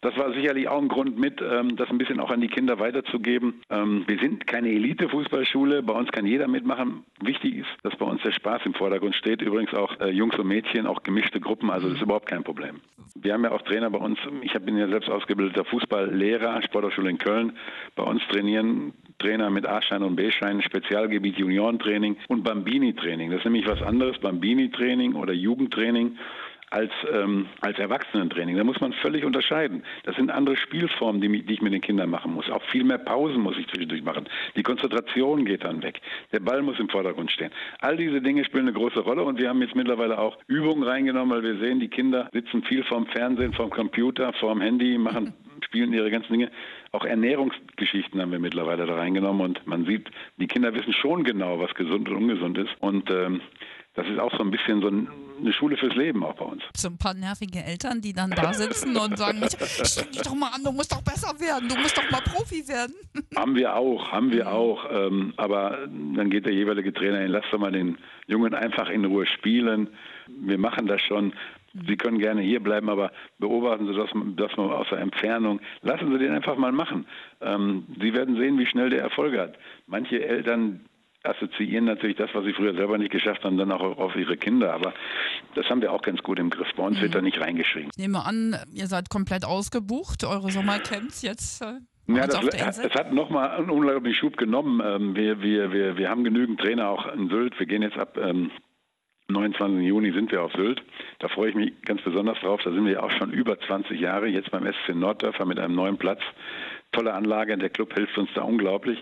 das 0.01 0.18
war 0.18 0.32
sicherlich 0.34 0.68
auch 0.70 0.82
ein 0.82 0.88
Grund 0.88 1.20
mit, 1.20 1.41
ähm, 1.41 1.75
das 1.75 1.89
ein 1.89 1.98
bisschen 1.98 2.20
auch 2.20 2.32
an 2.32 2.39
die 2.39 2.48
Kinder 2.48 2.79
weiterzugeben. 2.79 3.62
Ähm, 3.70 4.06
wir 4.08 4.18
sind 4.20 4.48
keine 4.48 4.70
Elite-Fußballschule, 4.70 5.84
bei 5.84 5.94
uns 5.94 6.10
kann 6.12 6.25
jeder 6.25 6.48
mitmachen. 6.48 7.03
Wichtig 7.22 7.56
ist, 7.58 7.70
dass 7.84 7.96
bei 7.98 8.06
uns 8.06 8.22
der 8.22 8.32
Spaß 8.32 8.62
im 8.65 8.74
Vordergrund 8.74 9.15
steht. 9.15 9.41
Übrigens 9.41 9.74
auch 9.74 10.00
äh, 10.00 10.10
Jungs 10.10 10.38
und 10.39 10.48
Mädchen, 10.48 10.88
auch 10.88 11.03
gemischte 11.03 11.41
Gruppen, 11.41 11.70
also 11.70 11.88
das 11.88 11.98
ist 11.98 12.03
überhaupt 12.03 12.27
kein 12.27 12.44
Problem. 12.44 12.79
Wir 13.15 13.34
haben 13.34 13.44
ja 13.44 13.51
auch 13.51 13.62
Trainer 13.63 13.89
bei 13.89 14.00
uns, 14.00 14.20
ich 14.41 14.53
bin 14.53 14.77
ja 14.77 14.88
selbst 14.88 15.10
ausgebildeter 15.10 15.65
Fußballlehrer, 15.65 16.62
Sporthochschule 16.62 17.10
in 17.10 17.18
Köln. 17.18 17.58
Bei 17.96 18.03
uns 18.03 18.22
trainieren 18.29 18.94
Trainer 19.18 19.50
mit 19.50 19.65
A-Schein 19.65 20.03
und 20.03 20.15
B-Schein, 20.15 20.62
Spezialgebiet 20.62 21.38
Juniorentraining 21.38 22.15
und 22.29 22.44
Bambini-Training. 22.44 23.32
Das 23.32 23.39
ist 23.39 23.46
nämlich 23.46 23.68
was 23.68 23.82
anderes, 23.82 24.18
Bambini-Training 24.20 25.15
oder 25.15 25.34
Jugendtraining 25.34 26.18
als, 26.72 26.92
ähm, 27.12 27.48
als 27.62 27.80
Erwachsenentraining. 27.80 28.58
Da 28.58 28.64
muss 28.64 28.80
man 28.80 28.94
völlig 28.94 29.26
unterscheiden. 29.26 29.84
Das 30.04 30.16
sind 30.16 30.32
andere 30.32 30.56
Spielformen, 30.56 31.22
die, 31.22 31.44
die 31.44 31.54
ich 31.54 31.62
mit 31.62 31.74
den 31.74 31.82
Kindern 31.82 32.10
machen 32.10 32.34
muss. 32.34 32.50
Auch 32.50 32.64
viel 32.64 32.84
mehr 32.84 32.98
Pausen 32.98 33.42
muss 33.42 33.58
ich 33.58 33.68
zwischendurch 33.68 34.04
machen. 34.04 34.28
Die 34.56 34.64
Konzentration 34.64 35.46
geht 35.46 35.64
dann 35.64 35.82
weg. 35.82 36.02
Der 36.32 36.40
Ball 36.40 36.62
muss 36.62 36.80
im 36.80 36.90
Vordergrund 36.90 37.32
stehen. 37.32 37.52
All 37.80 37.98
diese 37.98 38.22
Dinge 38.22 38.46
spielen 38.46 38.68
eine 38.68 38.74
große 38.74 39.00
Rolle 39.00 39.24
und 39.24 39.40
wir 39.40 39.50
haben 39.50 39.62
jetzt 39.62 39.76
mittlerweile 39.76 40.20
auch 40.20 40.38
Übungen 40.48 40.84
reingenommen, 40.84 41.36
weil 41.36 41.44
wir 41.44 41.60
sehen, 41.60 41.80
die 41.80 41.90
Kinder 41.90 42.30
sitzen 42.34 42.64
viel 42.64 42.84
vorm 42.84 43.08
Fernsehen, 43.08 43.54
vorm 43.54 43.70
Computer, 43.70 44.34
vorm 44.34 44.62
Handy, 44.62 44.98
machen 44.98 45.34
spielen 45.66 45.94
ihre 45.94 46.10
ganzen 46.10 46.32
Dinge. 46.34 46.52
Auch 46.92 47.06
Ernährungsgeschichten 47.06 48.22
haben 48.22 48.32
wir 48.32 48.40
mittlerweile 48.40 48.86
da 48.86 48.96
reingenommen 48.96 49.42
und 49.42 49.68
man 49.68 49.86
sieht, 49.86 50.10
die 50.38 50.48
Kinder 50.48 50.74
wissen 50.74 50.94
schon 50.94 51.24
genau, 51.24 51.60
was 51.60 51.74
gesund 51.76 52.10
und 52.10 52.16
ungesund 52.16 52.58
ist. 52.58 52.72
Und 52.80 53.12
ähm, 53.12 53.42
das 53.96 54.08
ist 54.08 54.19
auch 54.19 54.31
so 54.38 54.43
ein 54.43 54.51
bisschen 54.51 54.81
so 54.81 54.88
eine 54.88 55.53
Schule 55.53 55.77
fürs 55.77 55.96
Leben 55.96 56.24
auch 56.24 56.36
bei 56.36 56.46
uns. 56.46 56.63
So 56.75 56.89
ein 56.89 56.98
paar 56.98 57.13
nervige 57.13 57.63
Eltern, 57.63 58.01
die 58.01 58.13
dann 58.13 58.31
da 58.31 58.53
sitzen 58.53 58.96
und 58.98 59.17
sagen, 59.17 59.41
streng 59.84 60.12
dich 60.12 60.22
doch 60.22 60.36
mal 60.36 60.50
an, 60.53 60.63
du 60.63 60.72
musst 60.72 60.91
doch 60.91 61.01
besser 61.01 61.34
werden, 61.39 61.69
du 61.69 61.75
musst 61.75 61.98
doch 61.98 62.10
mal 62.12 62.22
Profi 62.22 62.67
werden. 62.67 62.93
Haben 63.36 63.55
wir 63.55 63.75
auch, 63.75 64.12
haben 64.12 64.31
wir 64.31 64.51
auch. 64.51 64.86
Ähm, 64.91 65.34
aber 65.38 65.88
dann 65.88 66.29
geht 66.29 66.46
der 66.46 66.53
jeweilige 66.53 66.93
Trainer 66.93 67.19
hin, 67.19 67.31
lass 67.31 67.46
doch 67.51 67.60
mal 67.60 67.72
den 67.72 67.98
Jungen 68.27 68.53
einfach 68.53 68.89
in 68.89 69.05
Ruhe 69.05 69.25
spielen. 69.25 69.89
Wir 70.27 70.58
machen 70.58 70.88
das 70.88 71.01
schon. 71.01 71.34
Sie 71.88 71.98
können 71.98 72.17
gerne 72.17 72.41
hier 72.41 72.60
bleiben, 72.62 72.89
aber 72.89 73.12
beobachten 73.38 73.88
Sie 73.88 73.93
das, 73.93 74.10
das 74.36 74.58
mal 74.58 74.72
aus 74.72 74.88
der 74.89 75.00
Entfernung. 75.00 75.60
Lassen 75.81 76.12
Sie 76.12 76.17
den 76.17 76.31
einfach 76.31 76.58
mal 76.58 76.72
machen. 76.72 77.05
Ähm, 77.41 77.86
Sie 78.01 78.13
werden 78.13 78.38
sehen, 78.38 78.58
wie 78.58 78.65
schnell 78.65 78.89
der 78.89 79.01
Erfolg 79.01 79.38
hat. 79.38 79.55
Manche 79.86 80.24
Eltern 80.25 80.86
assoziieren 81.24 81.86
natürlich 81.86 82.18
das, 82.18 82.30
was 82.34 82.46
sie 82.46 82.54
früher 82.54 82.74
selber 82.74 82.98
nicht 82.98 83.12
geschafft 83.12 83.44
haben, 83.44 83.58
dann 83.58 83.72
auch 83.72 83.98
auf 83.98 84.16
ihre 84.16 84.38
Kinder. 84.38 84.74
Aber 84.74 84.94
das 85.56 85.66
haben 85.70 85.82
wir 85.82 85.92
auch 85.92 86.02
ganz 86.02 86.22
gut 86.22 86.40
im 86.40 86.50
Griff. 86.50 86.68
Bei 86.76 86.84
uns 86.84 86.98
mhm. 86.98 87.02
wird 87.02 87.16
da 87.16 87.22
nicht 87.22 87.40
reingeschrieben. 87.40 87.90
Ich 87.94 88.02
nehme 88.02 88.26
an, 88.26 88.56
ihr 88.74 88.88
seid 88.88 89.10
komplett 89.10 89.46
ausgebucht, 89.46 90.24
eure 90.24 90.52
Sommercamps 90.52 91.22
jetzt. 91.22 91.62
Äh 91.62 91.80
ja, 92.08 92.26
das, 92.26 92.80
es 92.80 92.94
hat 92.96 93.14
nochmal 93.14 93.52
einen 93.52 93.70
unglaublichen 93.70 94.18
Schub 94.20 94.38
genommen. 94.38 94.82
Ähm, 94.84 95.16
wir, 95.16 95.42
wir, 95.42 95.72
wir, 95.72 95.98
wir 95.98 96.10
haben 96.10 96.24
genügend 96.24 96.60
Trainer 96.60 96.90
auch 96.90 97.06
in 97.14 97.30
Sylt. 97.30 97.60
Wir 97.60 97.68
gehen 97.68 97.84
jetzt 97.84 97.98
ab 97.98 98.18
ähm, 98.18 98.50
29. 99.28 99.86
Juni 99.86 100.12
sind 100.12 100.32
wir 100.32 100.42
auf 100.42 100.52
Sylt. 100.54 100.82
Da 101.20 101.28
freue 101.28 101.50
ich 101.50 101.56
mich 101.56 101.80
ganz 101.84 102.02
besonders 102.02 102.40
drauf. 102.40 102.62
Da 102.64 102.72
sind 102.72 102.84
wir 102.86 102.94
ja 102.94 103.04
auch 103.04 103.12
schon 103.12 103.32
über 103.32 103.60
20 103.60 104.00
Jahre, 104.00 104.28
jetzt 104.28 104.50
beim 104.50 104.66
SC 104.66 104.96
Norddörfer 104.96 105.46
mit 105.46 105.60
einem 105.60 105.76
neuen 105.76 105.98
Platz. 105.98 106.22
Tolle 106.92 107.14
Anlage, 107.14 107.56
der 107.58 107.70
Club 107.70 107.94
hilft 107.94 108.18
uns 108.18 108.30
da 108.34 108.42
unglaublich. 108.42 108.98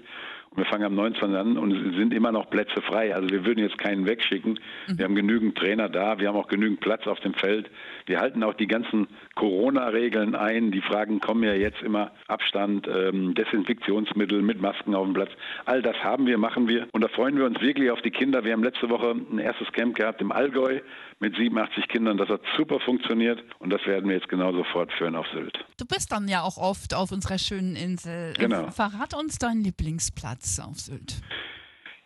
Wir 0.57 0.65
fangen 0.65 0.85
am 0.85 0.95
19. 0.95 1.35
an 1.35 1.55
und 1.55 1.71
es 1.71 1.95
sind 1.95 2.11
immer 2.15 2.31
noch 2.31 2.49
Plätze 2.49 2.81
frei. 2.81 3.13
Also 3.13 3.29
wir 3.29 3.45
würden 3.45 3.59
jetzt 3.59 3.77
keinen 3.77 4.07
wegschicken. 4.07 4.59
Wir 4.87 5.05
haben 5.05 5.13
genügend 5.13 5.55
Trainer 5.55 5.87
da, 5.87 6.17
wir 6.17 6.29
haben 6.29 6.35
auch 6.35 6.47
genügend 6.47 6.79
Platz 6.79 7.05
auf 7.05 7.19
dem 7.19 7.35
Feld. 7.35 7.69
Wir 8.07 8.19
halten 8.19 8.41
auch 8.41 8.55
die 8.55 8.65
ganzen 8.65 9.07
Corona-Regeln 9.35 10.33
ein. 10.33 10.71
Die 10.71 10.81
Fragen 10.81 11.19
kommen 11.19 11.43
ja 11.43 11.53
jetzt 11.53 11.83
immer 11.83 12.09
Abstand, 12.27 12.87
ähm, 12.87 13.35
Desinfektionsmittel 13.35 14.41
mit 14.41 14.59
Masken 14.59 14.95
auf 14.95 15.05
dem 15.05 15.13
Platz. 15.13 15.29
All 15.65 15.83
das 15.83 15.95
haben 16.03 16.25
wir, 16.25 16.39
machen 16.39 16.67
wir. 16.67 16.87
Und 16.91 17.03
da 17.03 17.07
freuen 17.07 17.37
wir 17.37 17.45
uns 17.45 17.61
wirklich 17.61 17.91
auf 17.91 18.01
die 18.01 18.09
Kinder. 18.09 18.43
Wir 18.43 18.53
haben 18.53 18.63
letzte 18.63 18.89
Woche 18.89 19.11
ein 19.11 19.37
erstes 19.37 19.71
Camp 19.73 19.95
gehabt 19.95 20.21
im 20.21 20.31
Allgäu 20.31 20.79
mit 21.19 21.35
87 21.35 21.87
Kindern. 21.87 22.17
Das 22.17 22.29
hat 22.29 22.41
super 22.55 22.79
funktioniert 22.79 23.43
und 23.59 23.71
das 23.71 23.85
werden 23.85 24.09
wir 24.09 24.15
jetzt 24.15 24.29
genauso 24.29 24.63
fortführen 24.65 25.15
auf 25.15 25.27
Sylt. 25.33 25.57
Du 25.77 25.85
bist 25.85 26.11
dann 26.11 26.27
ja 26.27 26.41
auch 26.41 26.57
oft 26.57 26.93
auf 26.93 27.11
unserer 27.11 27.37
schönen 27.37 27.75
Insel. 27.75 28.33
Genau. 28.33 28.69
Verrat 28.71 29.13
uns 29.13 29.37
deinen 29.37 29.63
Lieblingsplatz 29.63 30.59
auf 30.59 30.79
Sylt. 30.79 31.21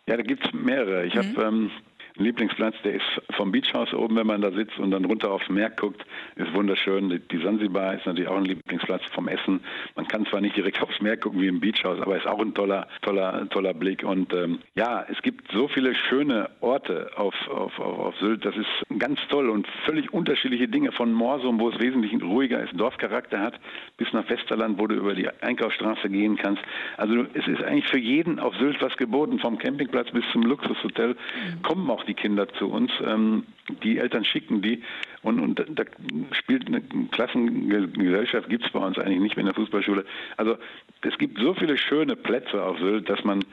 Ja, 0.06 0.16
da 0.16 0.22
gibt 0.22 0.44
es 0.44 0.52
mehrere. 0.52 1.06
Ich 1.06 1.14
mhm. 1.14 1.36
habe 1.36 1.42
ähm, 1.42 1.70
Lieblingsplatz, 2.16 2.74
der 2.84 2.94
ist 2.94 3.22
vom 3.36 3.52
Beachhaus 3.52 3.92
oben, 3.94 4.16
wenn 4.16 4.26
man 4.26 4.40
da 4.40 4.50
sitzt 4.50 4.78
und 4.78 4.90
dann 4.90 5.04
runter 5.04 5.30
aufs 5.30 5.48
Meer 5.48 5.70
guckt, 5.70 6.04
ist 6.36 6.52
wunderschön. 6.54 7.22
Die 7.30 7.42
Sansibar 7.42 7.94
ist 7.94 8.06
natürlich 8.06 8.28
auch 8.28 8.36
ein 8.36 8.44
Lieblingsplatz 8.44 9.02
vom 9.12 9.28
Essen. 9.28 9.60
Man 9.96 10.06
kann 10.08 10.26
zwar 10.26 10.40
nicht 10.40 10.56
direkt 10.56 10.82
aufs 10.82 11.00
Meer 11.00 11.16
gucken 11.16 11.40
wie 11.40 11.48
im 11.48 11.60
Beachhaus, 11.60 12.00
aber 12.00 12.16
ist 12.16 12.26
auch 12.26 12.40
ein 12.40 12.54
toller, 12.54 12.86
toller, 13.02 13.48
toller 13.50 13.74
Blick. 13.74 14.04
Und 14.04 14.32
ähm, 14.32 14.58
ja, 14.74 15.04
es 15.08 15.20
gibt 15.22 15.50
so 15.52 15.68
viele 15.68 15.94
schöne 15.94 16.50
Orte 16.60 17.10
auf, 17.16 17.34
auf, 17.48 17.78
auf, 17.78 17.98
auf 17.98 18.16
Sylt. 18.18 18.44
Das 18.44 18.56
ist 18.56 18.98
ganz 18.98 19.18
toll 19.28 19.48
und 19.48 19.66
völlig 19.84 20.12
unterschiedliche 20.12 20.68
Dinge. 20.68 20.92
Von 20.92 21.12
Morsum, 21.12 21.58
wo 21.60 21.68
es 21.70 21.78
wesentlich 21.80 22.12
ruhiger 22.22 22.62
ist, 22.62 22.72
Dorfcharakter 22.78 23.40
hat, 23.40 23.58
bis 23.96 24.12
nach 24.12 24.28
Westerland, 24.28 24.78
wo 24.78 24.86
du 24.86 24.94
über 24.94 25.14
die 25.14 25.28
Einkaufsstraße 25.28 26.08
gehen 26.08 26.36
kannst. 26.36 26.62
Also 26.96 27.24
es 27.34 27.46
ist 27.46 27.62
eigentlich 27.62 27.88
für 27.88 27.98
jeden 27.98 28.38
auf 28.38 28.54
Sylt 28.56 28.80
was 28.82 28.96
geboten, 28.96 29.38
vom 29.38 29.58
Campingplatz 29.58 30.10
bis 30.10 30.24
zum 30.32 30.42
Luxushotel. 30.42 31.10
Mhm. 31.10 31.62
Kommen 31.62 31.86
auch 32.02 32.06
die 32.06 32.14
Kinder 32.14 32.48
zu 32.48 32.68
uns. 32.68 32.90
Ähm, 33.04 33.44
die 33.82 33.98
Eltern 33.98 34.24
schicken 34.24 34.60
die 34.60 34.82
und, 35.22 35.38
und 35.38 35.64
da 35.68 35.84
spielt 36.32 36.66
eine 36.66 36.82
Klassengesellschaft, 37.10 38.48
gibt 38.48 38.66
es 38.66 38.72
bei 38.72 38.80
uns 38.80 38.98
eigentlich 38.98 39.20
nicht 39.20 39.36
mehr 39.36 39.42
in 39.42 39.46
der 39.46 39.54
Fußballschule. 39.54 40.04
Also 40.36 40.56
es 41.02 41.16
gibt 41.18 41.38
so 41.38 41.54
viele 41.54 41.78
schöne 41.78 42.16
Plätze 42.16 42.62
auf 42.62 42.78
Sylt, 42.78 43.08
dass 43.08 43.22
man, 43.24 43.44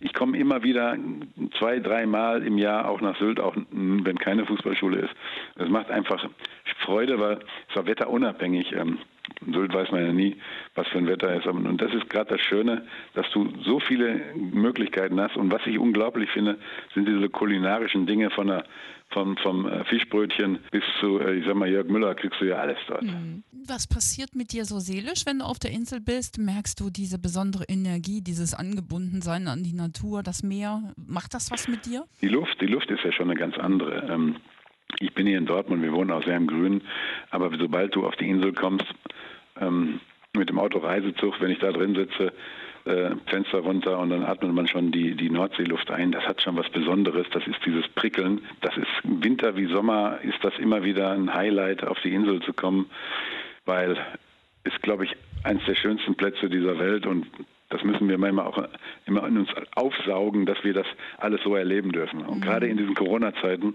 ich 0.00 0.14
komme 0.14 0.38
immer 0.38 0.62
wieder 0.62 0.96
zwei, 1.58 1.80
dreimal 1.80 2.42
im 2.42 2.56
Jahr 2.56 2.88
auch 2.88 3.00
nach 3.00 3.18
Sylt, 3.18 3.40
auch 3.40 3.54
wenn 3.70 4.18
keine 4.18 4.46
Fußballschule 4.46 5.00
ist. 5.00 5.14
Es 5.56 5.68
macht 5.68 5.90
einfach 5.90 6.26
Freude, 6.80 7.20
weil 7.20 7.40
es 7.68 7.76
war 7.76 7.86
wetterunabhängig. 7.86 8.72
Ähm, 8.72 8.98
Sylt 9.52 9.72
weiß 9.72 9.90
man 9.90 10.04
ja 10.04 10.12
nie, 10.12 10.36
was 10.74 10.88
für 10.88 10.98
ein 10.98 11.06
Wetter 11.06 11.34
ist. 11.34 11.46
Und 11.46 11.80
das 11.80 11.92
ist 11.94 12.08
gerade 12.10 12.30
das 12.30 12.40
Schöne, 12.40 12.86
dass 13.14 13.28
du 13.30 13.48
so 13.62 13.80
viele 13.80 14.20
Möglichkeiten 14.34 15.20
hast. 15.20 15.36
Und 15.36 15.52
was 15.52 15.66
ich 15.66 15.78
unglaublich 15.78 16.30
finde, 16.30 16.58
sind 16.94 17.08
diese 17.08 17.28
kulinarischen 17.28 18.06
Dinge 18.06 18.30
von 18.30 18.48
der 18.48 18.64
vom, 19.10 19.36
vom 19.38 19.66
äh, 19.66 19.84
Fischbrötchen 19.84 20.58
bis 20.70 20.84
zu, 21.00 21.18
äh, 21.18 21.36
ich 21.36 21.46
sag 21.46 21.54
mal, 21.54 21.68
Jörg 21.68 21.88
Müller, 21.88 22.14
kriegst 22.14 22.40
du 22.40 22.44
ja 22.44 22.56
alles 22.56 22.78
dort. 22.88 23.02
Mhm. 23.02 23.42
Was 23.66 23.86
passiert 23.86 24.34
mit 24.34 24.52
dir 24.52 24.64
so 24.64 24.78
seelisch, 24.78 25.24
wenn 25.26 25.38
du 25.38 25.44
auf 25.44 25.58
der 25.58 25.70
Insel 25.70 26.00
bist? 26.00 26.38
Merkst 26.38 26.78
du 26.80 26.90
diese 26.90 27.18
besondere 27.18 27.64
Energie, 27.68 28.20
dieses 28.20 28.54
Angebundensein 28.54 29.48
an 29.48 29.62
die 29.62 29.72
Natur, 29.72 30.22
das 30.22 30.42
Meer? 30.42 30.92
Macht 30.96 31.34
das 31.34 31.50
was 31.50 31.68
mit 31.68 31.86
dir? 31.86 32.04
Die 32.20 32.28
Luft, 32.28 32.60
die 32.60 32.66
Luft 32.66 32.90
ist 32.90 33.02
ja 33.02 33.12
schon 33.12 33.30
eine 33.30 33.38
ganz 33.38 33.56
andere. 33.56 34.06
Ähm, 34.10 34.36
ich 35.00 35.12
bin 35.14 35.26
hier 35.26 35.38
in 35.38 35.46
Dortmund, 35.46 35.82
wir 35.82 35.92
wohnen 35.92 36.10
auch 36.10 36.24
sehr 36.24 36.36
im 36.36 36.46
Grünen, 36.46 36.82
aber 37.30 37.50
sobald 37.58 37.94
du 37.94 38.06
auf 38.06 38.16
die 38.16 38.28
Insel 38.28 38.52
kommst, 38.52 38.86
ähm, 39.60 40.00
mit 40.36 40.50
dem 40.50 40.58
Autoreisezug, 40.58 41.40
wenn 41.40 41.50
ich 41.50 41.58
da 41.58 41.72
drin 41.72 41.94
sitze, 41.94 42.32
äh, 42.84 43.10
Fenster 43.26 43.58
runter 43.58 43.98
und 43.98 44.10
dann 44.10 44.24
atmet 44.24 44.52
man 44.52 44.66
schon 44.66 44.92
die, 44.92 45.14
die 45.14 45.30
Nordseeluft 45.30 45.90
ein. 45.90 46.12
Das 46.12 46.24
hat 46.26 46.40
schon 46.42 46.56
was 46.56 46.68
Besonderes. 46.70 47.26
Das 47.32 47.46
ist 47.46 47.58
dieses 47.64 47.86
Prickeln. 47.88 48.40
Das 48.60 48.76
ist 48.76 48.88
Winter 49.04 49.56
wie 49.56 49.66
Sommer, 49.66 50.18
ist 50.22 50.42
das 50.42 50.58
immer 50.58 50.84
wieder 50.84 51.10
ein 51.10 51.32
Highlight, 51.34 51.84
auf 51.84 52.00
die 52.00 52.14
Insel 52.14 52.40
zu 52.40 52.52
kommen, 52.52 52.88
weil 53.64 53.96
es, 54.64 54.72
glaube 54.82 55.04
ich, 55.04 55.16
eines 55.44 55.64
der 55.66 55.74
schönsten 55.74 56.14
Plätze 56.14 56.48
dieser 56.48 56.78
Welt 56.78 57.06
und 57.06 57.26
das 57.70 57.84
müssen 57.84 58.08
wir 58.08 58.16
manchmal 58.16 58.46
auch 58.46 58.66
immer 59.04 59.26
in 59.26 59.38
uns 59.38 59.50
aufsaugen, 59.74 60.46
dass 60.46 60.64
wir 60.64 60.72
das 60.72 60.86
alles 61.18 61.42
so 61.42 61.54
erleben 61.54 61.92
dürfen. 61.92 62.22
Und 62.24 62.38
mhm. 62.38 62.40
gerade 62.40 62.66
in 62.66 62.78
diesen 62.78 62.94
Corona-Zeiten 62.94 63.74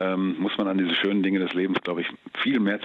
ähm, 0.00 0.36
muss 0.38 0.56
man 0.56 0.68
an 0.68 0.78
diese 0.78 0.94
schönen 0.94 1.22
Dinge 1.22 1.40
des 1.40 1.52
Lebens, 1.52 1.82
glaube 1.82 2.00
ich, 2.00 2.08
viel 2.42 2.60
mehr 2.60 2.80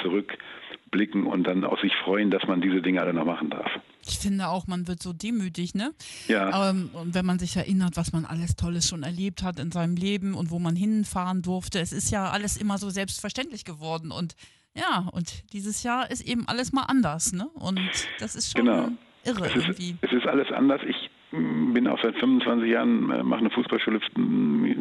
zurückblicken 0.93 1.25
und 1.25 1.43
dann 1.43 1.63
auch 1.65 1.79
sich 1.81 1.93
freuen, 2.03 2.31
dass 2.31 2.43
man 2.47 2.61
diese 2.61 2.81
Dinge 2.81 3.01
alle 3.01 3.13
noch 3.13 3.25
machen 3.25 3.49
darf. 3.49 3.69
Ich 4.05 4.19
finde 4.19 4.47
auch, 4.47 4.67
man 4.67 4.87
wird 4.87 5.01
so 5.01 5.13
demütig, 5.13 5.75
ne? 5.75 5.93
Ja. 6.27 6.69
Ähm, 6.69 6.89
und 6.93 7.15
wenn 7.15 7.25
man 7.25 7.39
sich 7.39 7.55
erinnert, 7.55 7.95
was 7.95 8.11
man 8.11 8.25
alles 8.25 8.55
Tolles 8.55 8.87
schon 8.87 9.03
erlebt 9.03 9.43
hat 9.43 9.59
in 9.59 9.71
seinem 9.71 9.95
Leben 9.95 10.33
und 10.33 10.51
wo 10.51 10.59
man 10.59 10.75
hinfahren 10.75 11.41
durfte, 11.41 11.79
es 11.79 11.93
ist 11.93 12.11
ja 12.11 12.29
alles 12.29 12.57
immer 12.57 12.77
so 12.77 12.89
selbstverständlich 12.89 13.65
geworden 13.65 14.11
und 14.11 14.35
ja, 14.75 15.07
und 15.11 15.53
dieses 15.53 15.83
Jahr 15.83 16.09
ist 16.09 16.27
eben 16.27 16.47
alles 16.47 16.73
mal 16.73 16.83
anders, 16.83 17.31
ne? 17.31 17.47
Und 17.53 17.79
das 18.19 18.35
ist 18.35 18.51
schon 18.51 18.65
genau. 18.65 18.89
irre 19.23 19.45
es 19.45 19.55
ist, 19.55 19.61
irgendwie. 19.61 19.95
Es 20.01 20.11
ist 20.11 20.25
alles 20.25 20.51
anders. 20.51 20.81
Ich 20.87 21.02
bin 21.33 21.87
auch 21.87 21.99
seit 22.01 22.15
25 22.15 22.69
Jahren, 22.69 23.11
äh, 23.11 23.23
mache 23.23 23.39
eine 23.39 23.49
Fußballschule, 23.49 23.99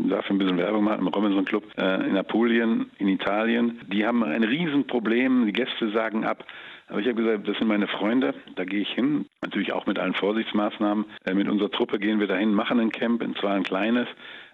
darf 0.09 0.30
ein 0.30 0.38
bisschen 0.38 0.59
Werbung 0.59 0.85
machen, 0.85 1.00
im 1.00 1.09
Robinson 1.09 1.44
Club 1.44 1.64
äh, 1.78 2.09
in 2.09 2.16
Apulien, 2.16 2.90
in 2.99 3.09
Italien. 3.09 3.80
Die 3.88 4.06
haben 4.06 4.23
ein 4.23 4.44
Riesenproblem, 4.44 5.47
die 5.47 5.52
Gäste 5.52 5.90
sagen 5.90 6.25
ab. 6.25 6.44
Aber 6.88 7.00
ich 7.00 7.06
habe 7.06 7.23
gesagt, 7.23 7.49
das 7.49 7.56
sind 7.56 7.68
meine 7.68 7.87
Freunde, 7.87 8.35
da 8.56 8.64
gehe 8.64 8.80
ich 8.80 8.90
hin. 8.90 9.25
Natürlich 9.40 9.73
auch 9.73 9.87
mit 9.87 9.99
allen 9.99 10.12
Vorsichtsmaßnahmen. 10.12 11.06
Äh, 11.25 11.35
mit 11.35 11.49
unserer 11.49 11.71
Truppe 11.71 11.99
gehen 11.99 12.21
wir 12.21 12.26
dahin, 12.26 12.52
machen 12.52 12.78
ein 12.80 12.92
Camp, 12.92 13.23
und 13.23 13.38
zwar 13.38 13.54
ein 13.54 13.62
kleines. 13.62 14.06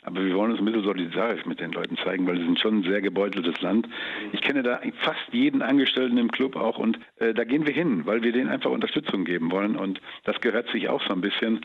Aber 0.09 0.25
wir 0.25 0.35
wollen 0.35 0.53
uns 0.53 0.61
ein 0.61 0.65
bisschen 0.65 0.85
solidarisch 0.85 1.45
mit 1.45 1.61
den 1.61 1.71
Leuten 1.73 1.99
zeigen, 1.99 2.27
weil 2.27 2.39
sie 2.39 2.45
sind 2.45 2.59
schon 2.59 2.79
ein 2.79 2.83
sehr 2.83 3.03
gebeuteltes 3.03 3.61
Land. 3.61 3.87
Ich 4.33 4.41
kenne 4.41 4.63
da 4.63 4.81
fast 5.03 5.21
jeden 5.33 5.61
Angestellten 5.61 6.17
im 6.17 6.31
Club 6.31 6.57
auch 6.57 6.79
und 6.79 6.99
äh, 7.19 7.35
da 7.35 7.45
gehen 7.45 7.67
wir 7.67 7.75
hin, 7.75 8.07
weil 8.07 8.23
wir 8.23 8.33
denen 8.33 8.49
einfach 8.49 8.71
Unterstützung 8.71 9.27
geben 9.27 9.53
wollen. 9.53 9.77
Und 9.77 10.01
das 10.25 10.41
gehört 10.41 10.67
sich 10.71 10.89
auch 10.89 11.03
so 11.07 11.13
ein 11.13 11.21
bisschen, 11.21 11.61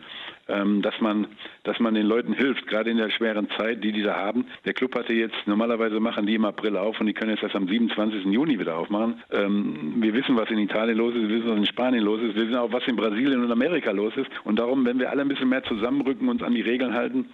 ähm, 0.49 0.81
dass 0.81 0.99
man, 0.99 1.27
dass 1.63 1.79
man 1.79 1.93
den 1.93 2.05
Leuten 2.05 2.33
hilft, 2.33 2.67
gerade 2.67 2.89
in 2.89 2.97
der 2.97 3.11
schweren 3.11 3.47
Zeit, 3.57 3.81
die 3.81 3.93
die 3.93 4.03
da 4.03 4.17
haben. 4.17 4.45
Der 4.65 4.73
Club 4.73 4.93
hatte 4.93 5.13
jetzt, 5.13 5.37
normalerweise 5.45 6.01
machen 6.01 6.25
die 6.25 6.35
im 6.35 6.43
April 6.43 6.75
auf 6.75 6.99
und 6.99 7.07
die 7.07 7.13
können 7.13 7.31
jetzt 7.31 7.43
erst 7.43 7.55
am 7.55 7.69
27. 7.69 8.25
Juni 8.25 8.59
wieder 8.59 8.75
aufmachen. 8.75 9.23
Ähm, 9.31 10.01
wir 10.01 10.13
wissen, 10.13 10.35
was 10.35 10.49
in 10.49 10.57
Italien 10.57 10.97
los 10.97 11.15
ist, 11.15 11.29
wir 11.29 11.37
wissen, 11.37 11.49
was 11.49 11.59
in 11.59 11.65
Spanien 11.65 12.03
los 12.03 12.19
ist, 12.21 12.35
wir 12.35 12.43
wissen 12.43 12.57
auch, 12.57 12.73
was 12.73 12.85
in 12.87 12.97
Brasilien 12.97 13.41
und 13.41 13.53
Amerika 13.53 13.91
los 13.91 14.17
ist. 14.17 14.29
Und 14.43 14.59
darum, 14.59 14.85
wenn 14.85 14.99
wir 14.99 15.09
alle 15.11 15.21
ein 15.21 15.29
bisschen 15.29 15.47
mehr 15.47 15.63
zusammenrücken, 15.63 16.27
uns 16.27 16.43
an 16.43 16.53
die 16.53 16.61
Regeln 16.61 16.93
halten, 16.93 17.29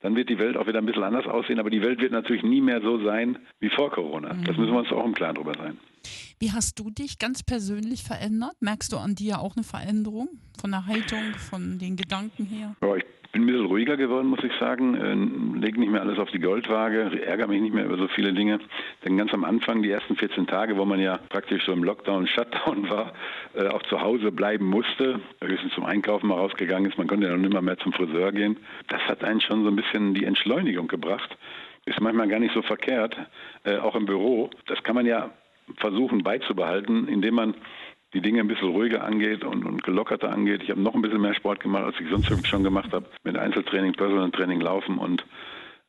dann 0.00 0.14
wird 0.16 0.28
die 0.28 0.38
Welt 0.38 0.56
auch 0.56 0.66
wieder 0.66 0.78
ein 0.78 0.86
bisschen 0.86 1.02
anders 1.02 1.26
aussehen. 1.26 1.58
Aber 1.58 1.70
die 1.70 1.82
Welt 1.82 2.00
wird 2.00 2.12
natürlich 2.12 2.42
nie 2.42 2.60
mehr 2.60 2.80
so 2.80 3.02
sein 3.04 3.38
wie 3.60 3.70
vor 3.70 3.90
Corona. 3.90 4.34
Mhm. 4.34 4.44
Das 4.44 4.56
müssen 4.56 4.72
wir 4.72 4.78
uns 4.78 4.92
auch 4.92 5.04
im 5.04 5.14
Klaren 5.14 5.34
drüber 5.34 5.54
sein. 5.56 5.78
Wie 6.38 6.52
hast 6.52 6.78
du 6.78 6.90
dich 6.90 7.18
ganz 7.18 7.42
persönlich 7.42 8.04
verändert? 8.04 8.54
Merkst 8.60 8.92
du 8.92 8.98
an 8.98 9.14
dir 9.14 9.40
auch 9.40 9.56
eine 9.56 9.64
Veränderung 9.64 10.28
von 10.60 10.70
der 10.70 10.86
Haltung, 10.86 11.34
von 11.50 11.78
den 11.78 11.96
Gedanken 11.96 12.46
her? 12.46 12.76
Ja, 12.80 12.96
ich 12.96 13.04
bin 13.38 13.44
ein 13.44 13.52
bisschen 13.52 13.66
ruhiger 13.66 13.96
geworden, 13.96 14.26
muss 14.26 14.42
ich 14.42 14.52
sagen. 14.58 14.94
Äh, 14.94 15.58
Lege 15.60 15.78
nicht 15.78 15.92
mehr 15.92 16.00
alles 16.00 16.18
auf 16.18 16.30
die 16.30 16.40
Goldwaage, 16.40 17.22
ärgere 17.24 17.48
mich 17.48 17.60
nicht 17.60 17.74
mehr 17.74 17.84
über 17.84 17.96
so 17.96 18.08
viele 18.08 18.32
Dinge. 18.32 18.58
Denn 19.04 19.16
ganz 19.16 19.32
am 19.32 19.44
Anfang, 19.44 19.82
die 19.82 19.90
ersten 19.90 20.16
14 20.16 20.46
Tage, 20.46 20.76
wo 20.76 20.84
man 20.84 20.98
ja 20.98 21.18
praktisch 21.28 21.64
so 21.64 21.72
im 21.72 21.84
Lockdown, 21.84 22.26
Shutdown 22.34 22.90
war, 22.90 23.12
äh, 23.54 23.68
auch 23.68 23.82
zu 23.84 24.00
Hause 24.00 24.32
bleiben 24.32 24.66
musste, 24.66 25.20
höchstens 25.42 25.72
zum 25.74 25.84
Einkaufen 25.84 26.28
mal 26.28 26.34
rausgegangen 26.34 26.90
ist, 26.90 26.98
man 26.98 27.06
konnte 27.06 27.26
ja 27.26 27.36
noch 27.36 27.50
mal 27.50 27.62
mehr 27.62 27.78
zum 27.78 27.92
Friseur 27.92 28.32
gehen. 28.32 28.56
Das 28.88 29.02
hat 29.02 29.22
einen 29.22 29.40
schon 29.40 29.62
so 29.62 29.70
ein 29.70 29.76
bisschen 29.76 30.14
die 30.14 30.24
Entschleunigung 30.24 30.88
gebracht 30.88 31.36
ist 31.84 32.02
manchmal 32.02 32.28
gar 32.28 32.38
nicht 32.38 32.52
so 32.52 32.60
verkehrt, 32.60 33.16
äh, 33.64 33.78
auch 33.78 33.94
im 33.94 34.04
Büro. 34.04 34.50
Das 34.66 34.82
kann 34.82 34.94
man 34.94 35.06
ja 35.06 35.30
versuchen 35.76 36.22
beizubehalten, 36.22 37.08
indem 37.08 37.34
man 37.34 37.54
die 38.14 38.20
Dinge 38.20 38.40
ein 38.40 38.48
bisschen 38.48 38.68
ruhiger 38.68 39.04
angeht 39.04 39.44
und, 39.44 39.64
und 39.64 39.82
gelockerter 39.82 40.30
angeht. 40.30 40.62
Ich 40.62 40.70
habe 40.70 40.80
noch 40.80 40.94
ein 40.94 41.02
bisschen 41.02 41.20
mehr 41.20 41.34
Sport 41.34 41.60
gemacht, 41.60 41.84
als 41.84 42.00
ich 42.00 42.08
sonst 42.08 42.46
schon 42.46 42.64
gemacht 42.64 42.92
habe, 42.92 43.06
mit 43.24 43.36
Einzeltraining, 43.36 43.92
Personal 43.92 44.30
Training, 44.30 44.60
Laufen 44.60 44.98
und 44.98 45.24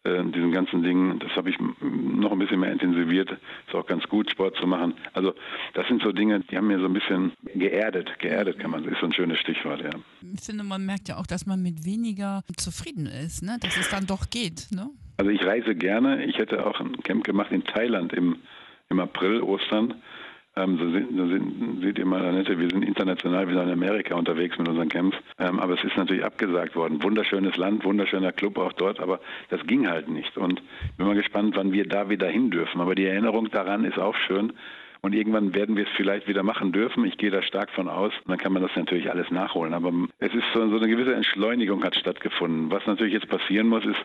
äh, 0.03 0.23
diesen 0.23 0.51
ganzen 0.51 0.81
Dingen. 0.83 1.19
Das 1.19 1.31
habe 1.35 1.49
ich 1.49 1.57
noch 1.81 2.31
ein 2.31 2.39
bisschen 2.39 2.59
mehr 2.59 2.71
intensiviert. 2.71 3.31
Ist 3.67 3.75
auch 3.75 3.85
ganz 3.85 4.03
gut, 4.07 4.29
Sport 4.29 4.55
zu 4.57 4.67
machen. 4.67 4.93
Also 5.13 5.33
das 5.73 5.87
sind 5.87 6.01
so 6.01 6.11
Dinge, 6.11 6.39
die 6.41 6.57
haben 6.57 6.67
mir 6.67 6.79
so 6.79 6.85
ein 6.85 6.93
bisschen 6.93 7.33
geerdet. 7.53 8.17
Geerdet 8.19 8.59
kann 8.59 8.71
man, 8.71 8.85
ist 8.85 8.99
so 8.99 9.05
ein 9.05 9.13
schönes 9.13 9.39
Stichwort, 9.39 9.81
ja. 9.81 9.91
Ich 10.33 10.41
finde, 10.41 10.63
man 10.63 10.85
merkt 10.85 11.07
ja 11.09 11.17
auch, 11.17 11.27
dass 11.27 11.45
man 11.45 11.61
mit 11.61 11.85
weniger 11.85 12.43
zufrieden 12.57 13.07
ist, 13.07 13.43
ne? 13.43 13.57
dass 13.61 13.77
es 13.77 13.89
dann 13.89 14.07
doch 14.07 14.29
geht. 14.29 14.67
Ne? 14.71 14.89
Also 15.17 15.31
ich 15.31 15.45
reise 15.45 15.75
gerne. 15.75 16.23
Ich 16.25 16.37
hätte 16.37 16.65
auch 16.65 16.79
ein 16.79 16.97
Camp 17.03 17.23
gemacht 17.25 17.51
in 17.51 17.63
Thailand 17.65 18.13
im, 18.13 18.37
im 18.89 18.99
April, 19.01 19.41
Ostern. 19.41 19.95
Ähm, 20.59 20.77
so, 20.77 20.89
sind, 20.89 21.15
so 21.15 21.27
sind, 21.27 21.81
seht 21.81 21.97
ihr 21.97 22.05
mal, 22.05 22.25
Annette, 22.25 22.57
wir 22.59 22.69
sind 22.69 22.83
international, 22.83 23.47
wir 23.47 23.55
sind 23.55 23.67
in 23.67 23.73
Amerika 23.73 24.15
unterwegs 24.15 24.57
mit 24.57 24.67
unseren 24.67 24.89
Camps. 24.89 25.15
Ähm, 25.37 25.59
aber 25.59 25.75
es 25.75 25.83
ist 25.83 25.95
natürlich 25.95 26.23
abgesagt 26.23 26.75
worden. 26.75 27.01
Wunderschönes 27.01 27.55
Land, 27.55 27.85
wunderschöner 27.85 28.31
Club 28.31 28.57
auch 28.57 28.73
dort, 28.73 28.99
aber 28.99 29.19
das 29.49 29.65
ging 29.65 29.87
halt 29.87 30.09
nicht. 30.09 30.37
Und 30.37 30.61
ich 30.83 30.95
bin 30.97 31.07
mal 31.07 31.15
gespannt, 31.15 31.55
wann 31.55 31.71
wir 31.71 31.87
da 31.87 32.09
wieder 32.09 32.27
hin 32.27 32.51
dürfen. 32.51 32.81
Aber 32.81 32.95
die 32.95 33.05
Erinnerung 33.05 33.49
daran 33.51 33.85
ist 33.85 33.97
auch 33.97 34.15
schön. 34.27 34.53
Und 35.01 35.15
irgendwann 35.15 35.53
werden 35.53 35.77
wir 35.77 35.85
es 35.85 35.89
vielleicht 35.95 36.27
wieder 36.27 36.43
machen 36.43 36.71
dürfen. 36.71 37.05
Ich 37.05 37.17
gehe 37.17 37.31
da 37.31 37.41
stark 37.41 37.69
von 37.71 37.87
aus. 37.87 38.13
Und 38.25 38.29
dann 38.29 38.37
kann 38.37 38.51
man 38.51 38.61
das 38.61 38.75
natürlich 38.75 39.09
alles 39.09 39.31
nachholen. 39.31 39.73
Aber 39.73 39.91
es 40.19 40.33
ist 40.33 40.43
so, 40.53 40.67
so 40.69 40.77
eine 40.77 40.87
gewisse 40.87 41.13
Entschleunigung 41.13 41.83
hat 41.83 41.95
stattgefunden. 41.95 42.69
Was 42.69 42.85
natürlich 42.85 43.13
jetzt 43.13 43.29
passieren 43.29 43.67
muss, 43.67 43.85
ist, 43.85 43.99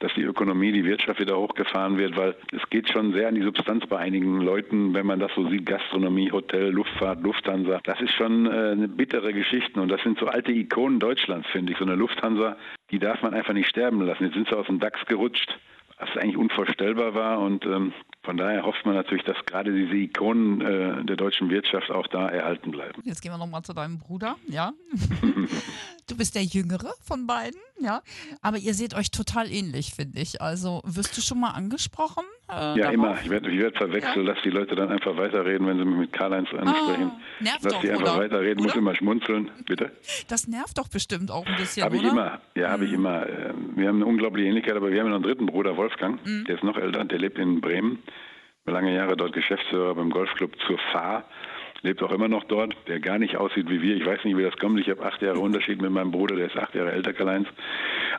dass 0.00 0.12
die 0.14 0.22
Ökonomie, 0.22 0.72
die 0.72 0.84
Wirtschaft 0.84 1.18
wieder 1.18 1.38
hochgefahren 1.38 1.96
wird, 1.96 2.16
weil 2.16 2.34
es 2.52 2.68
geht 2.68 2.90
schon 2.90 3.14
sehr 3.14 3.28
an 3.28 3.34
die 3.34 3.42
Substanz 3.42 3.86
bei 3.86 3.98
einigen 3.98 4.40
Leuten, 4.40 4.92
wenn 4.92 5.06
man 5.06 5.18
das 5.18 5.32
so 5.34 5.48
sieht, 5.48 5.64
Gastronomie, 5.64 6.30
Hotel, 6.30 6.68
Luftfahrt, 6.70 7.22
Lufthansa. 7.22 7.80
Das 7.84 8.00
ist 8.00 8.12
schon 8.12 8.46
äh, 8.46 8.72
eine 8.72 8.88
bittere 8.88 9.32
Geschichte. 9.32 9.80
Und 9.80 9.88
das 9.88 10.02
sind 10.02 10.18
so 10.18 10.26
alte 10.26 10.52
Ikonen 10.52 11.00
Deutschlands, 11.00 11.48
finde 11.48 11.72
ich. 11.72 11.78
So 11.78 11.84
eine 11.84 11.94
Lufthansa, 11.94 12.56
die 12.90 12.98
darf 12.98 13.22
man 13.22 13.32
einfach 13.32 13.54
nicht 13.54 13.68
sterben 13.68 14.02
lassen. 14.02 14.24
Jetzt 14.24 14.34
sind 14.34 14.48
sie 14.48 14.56
aus 14.56 14.66
dem 14.66 14.78
DAX 14.78 15.04
gerutscht 15.06 15.58
was 15.98 16.16
eigentlich 16.16 16.36
unvorstellbar 16.36 17.14
war. 17.14 17.40
Und 17.40 17.64
ähm, 17.66 17.92
von 18.24 18.36
daher 18.36 18.64
hofft 18.64 18.84
man 18.86 18.94
natürlich, 18.94 19.24
dass 19.24 19.36
gerade 19.46 19.72
diese 19.72 19.94
Ikonen 19.94 20.60
äh, 20.60 21.04
der 21.04 21.16
deutschen 21.16 21.50
Wirtschaft 21.50 21.90
auch 21.90 22.06
da 22.06 22.28
erhalten 22.28 22.70
bleiben. 22.70 23.02
Jetzt 23.04 23.20
gehen 23.20 23.32
wir 23.32 23.38
nochmal 23.38 23.62
zu 23.62 23.74
deinem 23.74 23.98
Bruder, 23.98 24.36
ja. 24.48 24.72
du 26.08 26.16
bist 26.16 26.34
der 26.34 26.42
Jüngere 26.42 26.92
von 27.02 27.26
beiden, 27.26 27.60
ja. 27.80 28.02
Aber 28.42 28.58
ihr 28.58 28.74
seht 28.74 28.94
euch 28.94 29.10
total 29.10 29.50
ähnlich, 29.50 29.94
finde 29.94 30.20
ich. 30.20 30.40
Also 30.40 30.80
wirst 30.84 31.16
du 31.16 31.20
schon 31.20 31.40
mal 31.40 31.50
angesprochen? 31.50 32.24
Äh, 32.48 32.52
ja, 32.52 32.74
darauf? 32.74 32.94
immer. 32.94 33.20
Ich 33.22 33.30
werde 33.30 33.50
werd 33.50 33.76
verwechselt, 33.76 34.16
ja. 34.16 34.32
lass 34.32 34.42
die 34.42 34.50
Leute 34.50 34.74
dann 34.74 34.90
einfach 34.90 35.16
weiterreden, 35.16 35.66
wenn 35.66 35.78
sie 35.78 35.84
mich 35.84 35.98
mit 35.98 36.12
Karl-Heinz 36.12 36.48
ansprechen. 36.52 37.10
Ah, 37.14 37.20
nervt 37.40 37.64
lass 37.64 37.72
doch, 37.72 37.80
die 37.80 37.90
einfach 37.90 38.02
oder? 38.02 38.16
weiterreden, 38.18 38.60
oder? 38.60 38.68
muss 38.68 38.76
immer 38.76 38.94
schmunzeln, 38.94 39.50
bitte. 39.66 39.92
Das 40.28 40.48
nervt 40.48 40.78
doch 40.78 40.88
bestimmt 40.88 41.30
auch 41.30 41.46
ein 41.46 41.56
bisschen, 41.56 41.84
Habe 41.84 41.96
ich 41.96 42.04
immer, 42.04 42.40
ja, 42.54 42.70
habe 42.70 42.84
ich 42.84 42.90
mhm. 42.90 42.96
immer. 42.96 43.28
Ähm, 43.28 43.72
wir 43.76 43.88
haben 43.88 43.96
eine 43.96 44.06
unglaubliche 44.06 44.48
Ähnlichkeit, 44.48 44.76
aber 44.76 44.90
wir 44.90 45.00
haben 45.00 45.08
noch 45.08 45.16
einen 45.16 45.24
dritten 45.24 45.46
Bruder, 45.46 45.76
Wolfgang, 45.76 46.24
mhm. 46.24 46.44
der 46.44 46.56
ist 46.56 46.64
noch 46.64 46.76
älter, 46.76 47.04
der 47.04 47.18
lebt 47.18 47.38
in 47.38 47.60
Bremen 47.60 48.02
lange 48.72 48.94
Jahre 48.94 49.16
dort 49.16 49.32
Geschäftsführer 49.32 49.94
beim 49.94 50.10
Golfclub 50.10 50.52
zur 50.66 50.78
Fahr. 50.92 51.24
Lebt 51.82 52.02
auch 52.02 52.12
immer 52.12 52.28
noch 52.28 52.44
dort, 52.44 52.74
der 52.88 53.00
gar 53.00 53.18
nicht 53.18 53.36
aussieht 53.36 53.68
wie 53.68 53.82
wir. 53.82 53.96
Ich 53.96 54.06
weiß 54.06 54.24
nicht, 54.24 54.36
wie 54.36 54.42
das 54.42 54.56
kommt. 54.56 54.80
Ich 54.80 54.88
habe 54.88 55.04
acht 55.04 55.20
Jahre 55.20 55.38
Unterschied 55.38 55.82
mit 55.82 55.90
meinem 55.90 56.10
Bruder, 56.10 56.36
der 56.36 56.46
ist 56.46 56.56
acht 56.56 56.74
Jahre 56.74 56.92
älter, 56.92 57.12
Karl-Heinz. 57.12 57.48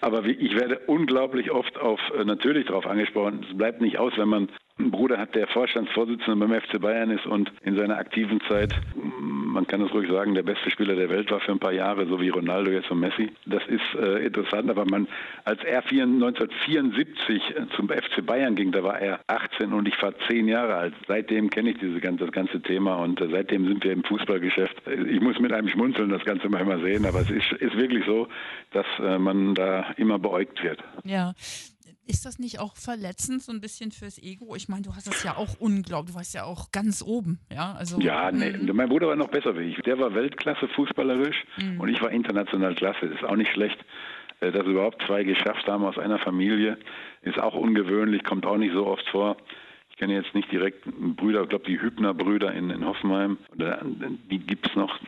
Aber 0.02 0.26
ich 0.26 0.56
werde 0.56 0.80
unglaublich 0.88 1.52
oft 1.52 1.80
auf, 1.80 2.00
äh, 2.18 2.24
natürlich 2.26 2.68
darauf 2.68 2.86
angesprochen. 2.86 3.46
Es 3.50 3.58
bleibt 3.58 3.82
nicht 3.82 3.98
aus, 3.98 4.14
wenn 4.18 4.30
man 4.30 4.50
Bruder 4.77 5.17
hat, 5.17 5.36
der 5.36 5.48
Vorstandsvorsitzender 5.48 6.36
beim 6.36 6.62
FC 6.62 6.82
Bayern 6.82 7.10
ist 7.10 7.25
und 7.25 7.51
in 7.63 7.77
seiner 7.77 7.98
aktiven 7.98 8.41
Zeit, 8.50 8.74
man 8.96 9.65
kann 9.65 9.82
es 9.82 9.94
ruhig 9.94 10.10
sagen, 10.10 10.34
der 10.34 10.44
beste 10.44 10.70
Spieler 10.70 10.96
der 10.96 11.10
Welt 11.10 11.32
war 11.32 11.39
für 11.39 11.53
ein 11.53 11.60
paar 11.60 11.72
Jahre, 11.72 12.05
so 12.08 12.20
wie 12.20 12.27
Ronaldo 12.27 12.72
jetzt 12.72 12.91
und 12.91 13.00
Messi. 13.00 13.32
Das 13.46 13.65
ist 13.67 13.96
äh, 13.96 14.25
interessant, 14.25 14.70
aber 14.70 14.84
man, 14.86 15.08
als 15.46 15.63
er 15.63 15.77
1974 15.77 17.55
zum 17.75 17.88
FC 17.88 18.25
Bayern 18.25 18.55
ging, 18.55 18.74
da 18.74 18.84
war 18.84 19.00
er 19.00 19.22
18 19.27 19.72
und 19.72 19.88
ich 19.88 20.01
war 20.01 20.13
10 20.27 20.50
Jahre 20.50 20.76
alt. 20.76 20.93
Seitdem 21.08 21.50
kenne 21.50 21.69
ich 21.69 21.78
diese 21.78 22.02
ganze, 22.02 22.26
das 22.26 22.34
ganze 22.34 22.62
Thema 22.62 22.95
und 22.95 23.21
äh, 23.21 23.30
seitdem 23.32 23.67
sind 23.67 23.82
wir 23.84 23.93
im 23.93 24.04
Fußballgeschäft. 24.04 24.76
Ich 25.10 25.21
muss 25.21 25.39
mit 25.39 25.54
einem 25.54 25.69
Schmunzeln 25.69 26.10
das 26.10 26.26
Ganze 26.26 26.50
manchmal 26.50 26.82
sehen, 26.82 27.06
aber 27.06 27.21
es 27.21 27.30
ist, 27.30 27.50
ist 27.54 27.78
wirklich 27.78 28.04
so, 28.06 28.28
dass 28.71 28.86
äh, 29.00 29.17
man 29.17 29.56
da 29.56 29.91
immer 29.95 30.19
beäugt 30.19 30.62
wird. 30.63 30.84
Ja, 31.06 31.32
ist 32.08 32.26
das 32.26 32.39
nicht 32.39 32.60
auch 32.60 32.76
verletzend, 32.76 33.41
so 33.41 33.52
ein 33.52 33.62
bisschen 33.62 33.91
fürs 33.91 34.22
Ego? 34.22 34.56
Ich 34.56 34.70
meine, 34.70 34.84
du 34.84 34.96
hast 34.96 35.08
das 35.08 35.24
ja 35.24 35.36
auch 35.36 35.60
unglaublich, 35.60 36.13
du 36.13 36.18
warst 36.18 36.34
ja 36.34 36.44
auch 36.44 36.72
ganz 36.72 37.02
oben, 37.02 37.39
ja? 37.52 37.74
Also, 37.74 38.00
ja, 38.00 38.32
nee, 38.32 38.52
mein 38.74 38.89
Bruder 38.89 39.08
war 39.08 39.15
noch 39.15 39.30
besser 39.30 39.58
wie 39.58 39.72
ich. 39.72 39.78
Der 39.84 39.98
war 40.00 40.13
Weltklasse 40.13 40.68
fußballerisch 40.70 41.44
mm. 41.58 41.80
und 41.80 41.89
ich 41.89 42.02
war 42.02 42.12
international 42.12 42.76
klasse. 42.76 43.08
Ist 43.08 43.24
auch 43.24 43.36
nicht 43.36 43.52
schlecht, 43.52 43.78
äh, 44.39 44.52
dass 44.52 44.65
überhaupt 44.65 45.04
zwei 45.06 45.24
geschafft 45.24 45.68
haben 45.68 45.84
aus 45.84 45.98
einer 45.98 46.20
Familie. 46.20 46.78
Ist 47.22 47.39
auch 47.39 47.56
ungewöhnlich, 47.56 48.24
kommt 48.24 48.46
auch 48.46 48.58
nicht 48.58 48.74
so 48.74 48.86
oft 48.86 49.08
vor. 49.10 49.38
Ich 49.89 49.98
kenne 49.98 50.13
jetzt 50.13 50.36
nicht 50.36 50.52
direkt 50.52 50.86
Brüder, 51.15 51.44
ich 51.44 51.50
glaube 51.50 51.65
die 51.65 51.82
Hübner-Brüder 51.82 52.54
in, 52.54 52.70
in 52.70 52.86
Hoffenheim, 52.86 53.38
die 53.56 54.39
gibt 54.39 54.68
es 54.68 54.76
noch, 54.76 55.00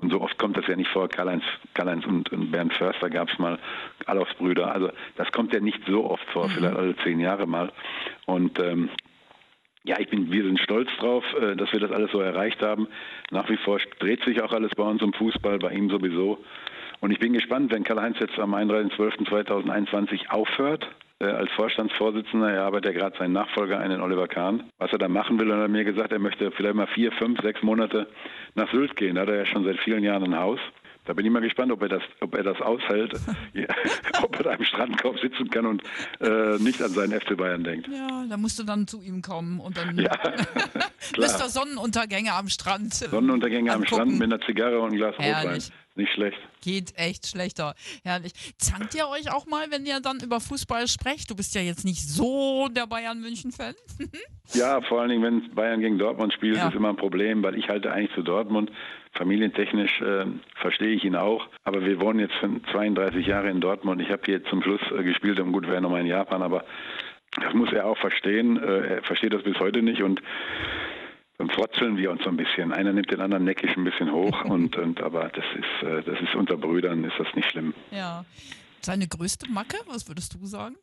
und 0.00 0.12
so 0.12 0.20
oft 0.20 0.38
kommt 0.38 0.56
das 0.56 0.66
ja 0.68 0.76
nicht 0.76 0.90
vor. 0.90 1.08
Karl-Heinz, 1.08 1.42
Karl-Heinz 1.74 2.06
und, 2.06 2.32
und 2.32 2.52
Bernd 2.52 2.72
Förster 2.72 3.10
gab 3.10 3.28
es 3.30 3.38
mal, 3.38 3.58
Adolfs 4.06 4.34
Brüder. 4.34 4.72
Also 4.72 4.90
das 5.16 5.30
kommt 5.32 5.52
ja 5.52 5.60
nicht 5.60 5.80
so 5.86 6.08
oft 6.08 6.24
vor, 6.30 6.46
mhm. 6.46 6.52
vielleicht 6.52 6.76
alle 6.76 6.96
zehn 6.98 7.18
Jahre 7.18 7.46
mal. 7.46 7.72
Und 8.26 8.60
ähm, 8.60 8.90
ja, 9.82 9.98
ich 9.98 10.08
bin, 10.08 10.30
wir 10.30 10.44
sind 10.44 10.60
stolz 10.60 10.88
drauf, 11.00 11.24
äh, 11.40 11.56
dass 11.56 11.72
wir 11.72 11.80
das 11.80 11.90
alles 11.90 12.12
so 12.12 12.20
erreicht 12.20 12.62
haben. 12.62 12.86
Nach 13.30 13.48
wie 13.50 13.56
vor 13.56 13.80
dreht 13.98 14.22
sich 14.24 14.40
auch 14.40 14.52
alles 14.52 14.70
bei 14.76 14.84
uns 14.84 15.02
im 15.02 15.12
Fußball, 15.12 15.58
bei 15.58 15.72
ihm 15.72 15.90
sowieso. 15.90 16.44
Und 17.00 17.10
ich 17.10 17.18
bin 17.18 17.32
gespannt, 17.32 17.72
wenn 17.72 17.82
Karl-Heinz 17.82 18.18
jetzt 18.20 18.38
am 18.38 18.54
31.12.2021 18.54 20.28
aufhört, 20.28 20.88
als 21.26 21.50
Vorstandsvorsitzender. 21.52 22.52
Er 22.52 22.62
arbeitet 22.64 22.94
ja 22.94 23.00
gerade 23.00 23.18
seinen 23.18 23.32
Nachfolger 23.32 23.78
ein, 23.78 23.90
den 23.90 24.00
Oliver 24.00 24.28
Kahn. 24.28 24.70
Was 24.78 24.92
er 24.92 24.98
da 24.98 25.08
machen 25.08 25.38
will, 25.38 25.50
und 25.50 25.58
er 25.58 25.64
hat 25.64 25.70
mir 25.70 25.84
gesagt, 25.84 26.12
er 26.12 26.18
möchte 26.18 26.50
vielleicht 26.52 26.74
mal 26.74 26.86
vier, 26.86 27.12
fünf, 27.12 27.40
sechs 27.40 27.62
Monate 27.62 28.08
nach 28.54 28.70
Sylt 28.70 28.96
gehen. 28.96 29.16
Da 29.16 29.22
hat 29.22 29.28
er 29.28 29.36
ja 29.36 29.46
schon 29.46 29.64
seit 29.64 29.78
vielen 29.80 30.04
Jahren 30.04 30.24
ein 30.24 30.38
Haus. 30.38 30.60
Da 31.08 31.14
bin 31.14 31.24
ich 31.24 31.32
mal 31.32 31.40
gespannt, 31.40 31.72
ob 31.72 31.80
er 31.80 31.88
das, 31.88 32.02
ob 32.20 32.34
er 32.34 32.42
das 32.42 32.60
aushält, 32.60 33.14
ob 34.22 34.36
er 34.36 34.42
da 34.42 34.52
im 34.52 34.62
Strandkorb 34.62 35.18
sitzen 35.18 35.48
kann 35.48 35.64
und 35.64 35.82
äh, 36.20 36.58
nicht 36.58 36.82
an 36.82 36.90
seinen 36.90 37.18
FC 37.18 37.34
Bayern 37.34 37.64
denkt. 37.64 37.88
Ja, 37.88 38.26
da 38.28 38.36
musst 38.36 38.58
du 38.58 38.64
dann 38.64 38.86
zu 38.86 39.00
ihm 39.00 39.22
kommen 39.22 39.58
und 39.58 39.78
dann 39.78 39.96
ja, 39.96 40.12
Mr. 41.16 41.48
Sonnenuntergänge 41.48 42.34
am 42.34 42.48
Strand. 42.50 42.92
Sonnenuntergänge 42.92 43.72
angucken. 43.72 43.84
am 43.84 43.96
Strand 43.96 44.18
mit 44.18 44.22
einer 44.24 44.40
Zigarre 44.42 44.80
und 44.80 44.88
einem 44.88 44.98
Glas 44.98 45.14
Rotwein. 45.18 45.62
Nicht 45.98 46.12
schlecht. 46.12 46.38
Geht 46.62 46.96
echt 46.96 47.26
schlechter. 47.26 47.74
Herrlich. 48.04 48.32
Zankt 48.56 48.94
ihr 48.94 49.08
euch 49.08 49.32
auch 49.32 49.46
mal, 49.46 49.66
wenn 49.70 49.84
ihr 49.84 49.98
dann 49.98 50.20
über 50.20 50.38
Fußball 50.38 50.86
sprecht? 50.86 51.28
Du 51.28 51.34
bist 51.34 51.56
ja 51.56 51.60
jetzt 51.60 51.84
nicht 51.84 52.08
so 52.08 52.68
der 52.68 52.86
Bayern-München-Fan. 52.86 53.74
ja, 54.54 54.80
vor 54.82 55.00
allen 55.00 55.10
Dingen, 55.10 55.24
wenn 55.24 55.54
Bayern 55.56 55.80
gegen 55.80 55.98
Dortmund 55.98 56.32
spielt, 56.32 56.56
ja. 56.56 56.68
ist 56.68 56.76
immer 56.76 56.90
ein 56.90 56.96
Problem, 56.96 57.42
weil 57.42 57.58
ich 57.58 57.68
halte 57.68 57.90
eigentlich 57.90 58.14
zu 58.14 58.22
Dortmund. 58.22 58.70
Familientechnisch 59.14 60.00
äh, 60.00 60.26
verstehe 60.60 60.94
ich 60.94 61.02
ihn 61.02 61.16
auch. 61.16 61.48
Aber 61.64 61.84
wir 61.84 61.98
wohnen 61.98 62.20
jetzt 62.20 62.36
32 62.70 63.26
Jahre 63.26 63.50
in 63.50 63.60
Dortmund. 63.60 64.00
Ich 64.00 64.10
habe 64.10 64.22
hier 64.24 64.44
zum 64.44 64.62
Schluss 64.62 64.82
äh, 64.96 65.02
gespielt 65.02 65.40
und 65.40 65.50
gut, 65.50 65.66
wäre 65.66 65.80
nochmal 65.80 66.02
in 66.02 66.06
Japan, 66.06 66.42
aber 66.42 66.64
das 67.40 67.54
muss 67.54 67.72
er 67.72 67.86
auch 67.86 67.98
verstehen. 67.98 68.56
Äh, 68.56 68.94
er 68.94 69.02
versteht 69.02 69.32
das 69.32 69.42
bis 69.42 69.58
heute 69.58 69.82
nicht 69.82 70.02
und 70.02 70.22
dann 71.38 71.50
frotzeln 71.50 71.96
wir 71.96 72.10
uns 72.10 72.22
so 72.22 72.30
ein 72.30 72.36
bisschen. 72.36 72.72
Einer 72.72 72.92
nimmt 72.92 73.10
den 73.10 73.20
anderen 73.20 73.44
neckisch 73.44 73.76
ein 73.76 73.84
bisschen 73.84 74.12
hoch 74.12 74.44
und, 74.44 74.76
und 74.76 75.00
aber 75.00 75.30
das 75.30 75.44
ist, 75.54 75.88
äh, 75.88 76.02
das 76.02 76.20
ist 76.20 76.34
unter 76.34 76.56
Brüdern, 76.56 77.04
ist 77.04 77.18
das 77.18 77.28
nicht 77.34 77.50
schlimm. 77.50 77.72
Ja. 77.90 78.24
Seine 78.80 79.08
größte 79.08 79.50
Macke, 79.50 79.76
was 79.86 80.08
würdest 80.08 80.34
du 80.34 80.46
sagen? 80.46 80.76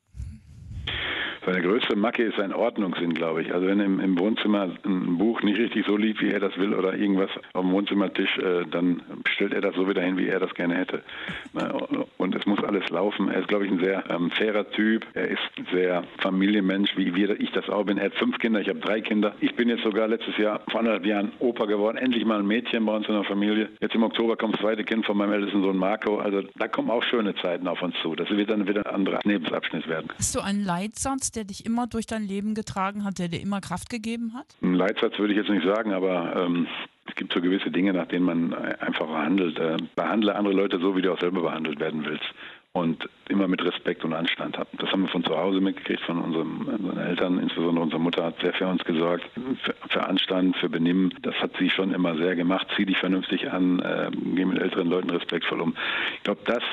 Seine 1.45 1.61
größte 1.61 1.95
Macke 1.95 2.23
ist 2.23 2.37
sein 2.37 2.53
Ordnungssinn, 2.53 3.13
glaube 3.13 3.43
ich. 3.43 3.53
Also 3.53 3.67
wenn 3.67 3.79
im, 3.79 3.99
im, 3.99 4.17
Wohnzimmer 4.17 4.69
ein 4.83 5.17
Buch 5.17 5.43
nicht 5.43 5.59
richtig 5.59 5.85
so 5.85 5.95
liegt, 5.95 6.19
wie 6.21 6.31
er 6.31 6.39
das 6.39 6.57
will, 6.57 6.73
oder 6.73 6.95
irgendwas 6.95 7.29
auf 7.53 7.61
dem 7.61 7.71
Wohnzimmertisch, 7.71 8.37
äh, 8.39 8.65
dann 8.65 9.01
stellt 9.27 9.53
er 9.53 9.61
das 9.61 9.75
so 9.75 9.87
wieder 9.87 10.01
hin, 10.01 10.17
wie 10.17 10.27
er 10.27 10.39
das 10.39 10.53
gerne 10.55 10.75
hätte. 10.75 11.03
Und 12.17 12.35
es 12.35 12.45
muss 12.47 12.63
alles 12.63 12.89
laufen. 12.89 13.29
Er 13.29 13.41
ist, 13.41 13.47
glaube 13.47 13.65
ich, 13.65 13.71
ein 13.71 13.79
sehr 13.79 14.03
ähm, 14.09 14.31
fairer 14.31 14.67
Typ. 14.71 15.05
Er 15.13 15.29
ist 15.29 15.41
sehr 15.71 16.03
Familienmensch, 16.17 16.97
wie 16.97 17.13
wir, 17.13 17.39
ich 17.39 17.51
das 17.51 17.69
auch 17.69 17.83
bin. 17.83 17.99
Er 17.99 18.05
hat 18.05 18.15
fünf 18.15 18.39
Kinder, 18.39 18.59
ich 18.59 18.69
habe 18.69 18.79
drei 18.79 19.01
Kinder. 19.01 19.35
Ich 19.39 19.55
bin 19.55 19.69
jetzt 19.69 19.83
sogar 19.83 20.07
letztes 20.07 20.37
Jahr, 20.37 20.61
vor 20.71 20.79
anderthalb 20.79 21.05
Jahren, 21.05 21.31
Opa 21.39 21.65
geworden. 21.65 21.97
Endlich 21.97 22.25
mal 22.25 22.39
ein 22.39 22.47
Mädchen 22.47 22.85
bei 22.85 22.95
uns 22.95 23.07
in 23.07 23.13
der 23.13 23.23
Familie. 23.23 23.69
Jetzt 23.81 23.93
im 23.93 24.03
Oktober 24.03 24.35
kommt 24.35 24.55
das 24.55 24.61
zweite 24.61 24.83
Kind 24.83 25.05
von 25.05 25.17
meinem 25.17 25.33
ältesten 25.33 25.61
Sohn 25.61 25.77
Marco. 25.77 26.17
Also 26.17 26.41
da 26.55 26.67
kommen 26.67 26.89
auch 26.89 27.03
schöne 27.03 27.35
Zeiten 27.35 27.67
auf 27.67 27.81
uns 27.83 27.95
zu. 28.01 28.15
Das 28.15 28.29
wird 28.31 28.49
dann 28.49 28.67
wieder 28.67 28.85
ein 28.87 28.95
anderer 28.95 29.19
Lebensabschnitt 29.23 29.87
werden. 29.87 30.07
Hast 30.17 30.33
du 30.33 30.39
einen 30.39 30.63
Leitsatz, 30.63 31.34
der 31.35 31.43
dich 31.43 31.65
immer 31.65 31.87
durch 31.87 32.07
dein 32.07 32.23
Leben 32.23 32.55
getragen 32.55 33.03
hat, 33.03 33.19
der 33.19 33.27
dir 33.27 33.41
immer 33.41 33.61
Kraft 33.61 33.89
gegeben 33.89 34.33
hat? 34.33 34.45
Ein 34.61 34.75
Leitsatz 34.75 35.17
würde 35.17 35.33
ich 35.33 35.39
jetzt 35.39 35.49
nicht 35.49 35.65
sagen, 35.65 35.93
aber 35.93 36.35
ähm, 36.35 36.67
es 37.07 37.15
gibt 37.15 37.33
so 37.33 37.41
gewisse 37.41 37.71
Dinge, 37.71 37.93
nach 37.93 38.07
denen 38.07 38.25
man 38.25 38.53
einfach 38.53 39.07
handelt. 39.09 39.59
Äh, 39.59 39.77
behandle 39.95 40.35
andere 40.35 40.53
Leute 40.53 40.79
so, 40.79 40.95
wie 40.95 41.01
du 41.01 41.13
auch 41.13 41.19
selber 41.19 41.41
behandelt 41.41 41.79
werden 41.79 42.05
willst. 42.05 42.25
und 42.75 43.07
immer 43.29 43.47
mit 43.47 43.63
Respekt 43.63 44.03
und 44.03 44.11
Anstand 44.11 44.57
hatten. 44.57 44.77
Das 44.77 44.91
haben 44.91 45.03
wir 45.03 45.07
von 45.07 45.23
zu 45.23 45.35
Hause 45.37 45.61
mitgekriegt, 45.61 46.01
von 46.01 46.19
unserem, 46.19 46.67
unseren 46.67 46.97
Eltern, 46.97 47.39
insbesondere 47.39 47.81
unsere 47.81 48.01
Mutter 48.01 48.25
hat 48.25 48.41
sehr 48.41 48.51
für 48.51 48.67
uns 48.67 48.83
gesorgt, 48.83 49.23
für, 49.63 49.75
für 49.87 50.05
Anstand, 50.05 50.57
für 50.57 50.67
Benimm. 50.67 51.09
Das 51.21 51.35
hat 51.35 51.51
sie 51.57 51.69
schon 51.69 51.93
immer 51.93 52.17
sehr 52.17 52.35
gemacht. 52.35 52.67
Zieh 52.75 52.85
dich 52.85 52.97
vernünftig 52.97 53.49
an, 53.49 53.79
äh, 53.79 54.11
geh 54.35 54.43
mit 54.43 54.61
älteren 54.61 54.89
Leuten 54.89 55.09
respektvoll 55.09 55.61
um. 55.61 55.73
Ich 56.17 56.23
glaube, 56.23 56.41
das 56.43 56.63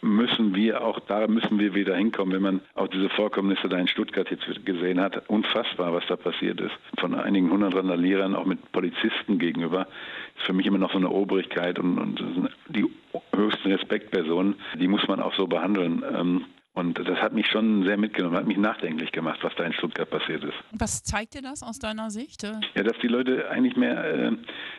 müssen 0.00 0.54
wir 0.54 0.82
auch, 0.82 1.00
da 1.00 1.26
müssen 1.26 1.58
wir 1.58 1.74
wieder 1.74 1.96
hinkommen, 1.96 2.34
wenn 2.34 2.42
man 2.42 2.60
auch 2.74 2.88
diese 2.88 3.08
Vorkommnisse 3.10 3.68
da 3.68 3.78
in 3.78 3.88
Stuttgart 3.88 4.30
jetzt 4.30 4.46
gesehen 4.64 5.00
hat. 5.00 5.28
Unfassbar, 5.28 5.92
was 5.92 6.06
da 6.06 6.16
passiert 6.16 6.60
ist. 6.60 6.74
Von 6.98 7.14
einigen 7.14 7.50
hundert 7.50 7.74
Randalierern, 7.74 8.34
auch 8.34 8.46
mit 8.46 8.72
Polizisten 8.72 9.38
gegenüber, 9.38 9.88
ist 10.36 10.46
für 10.46 10.52
mich 10.52 10.66
immer 10.66 10.78
noch 10.78 10.92
so 10.92 10.98
eine 10.98 11.10
Obrigkeit 11.10 11.78
und, 11.78 11.98
und 11.98 12.22
die 12.68 12.86
höchsten 13.34 13.72
Respektpersonen, 13.72 14.54
die 14.78 14.88
muss 14.88 15.06
man 15.08 15.20
auch 15.20 15.34
so 15.34 15.46
behandeln. 15.46 16.02
Ähm, 16.14 16.44
und 16.74 16.96
das 16.96 17.18
hat 17.20 17.32
mich 17.32 17.48
schon 17.48 17.82
sehr 17.82 17.96
mitgenommen, 17.96 18.36
hat 18.36 18.46
mich 18.46 18.56
nachdenklich 18.56 19.10
gemacht, 19.10 19.40
was 19.42 19.52
da 19.56 19.64
in 19.64 19.72
Stuttgart 19.72 20.08
passiert 20.08 20.44
ist. 20.44 20.54
Was 20.70 21.02
zeigt 21.02 21.34
dir 21.34 21.42
das 21.42 21.64
aus 21.64 21.80
deiner 21.80 22.10
Sicht? 22.10 22.44
Ja, 22.44 22.82
dass 22.84 22.96
die 23.02 23.08
Leute 23.08 23.50
eigentlich 23.50 23.76
mehr 23.76 24.04
äh, 24.04 24.32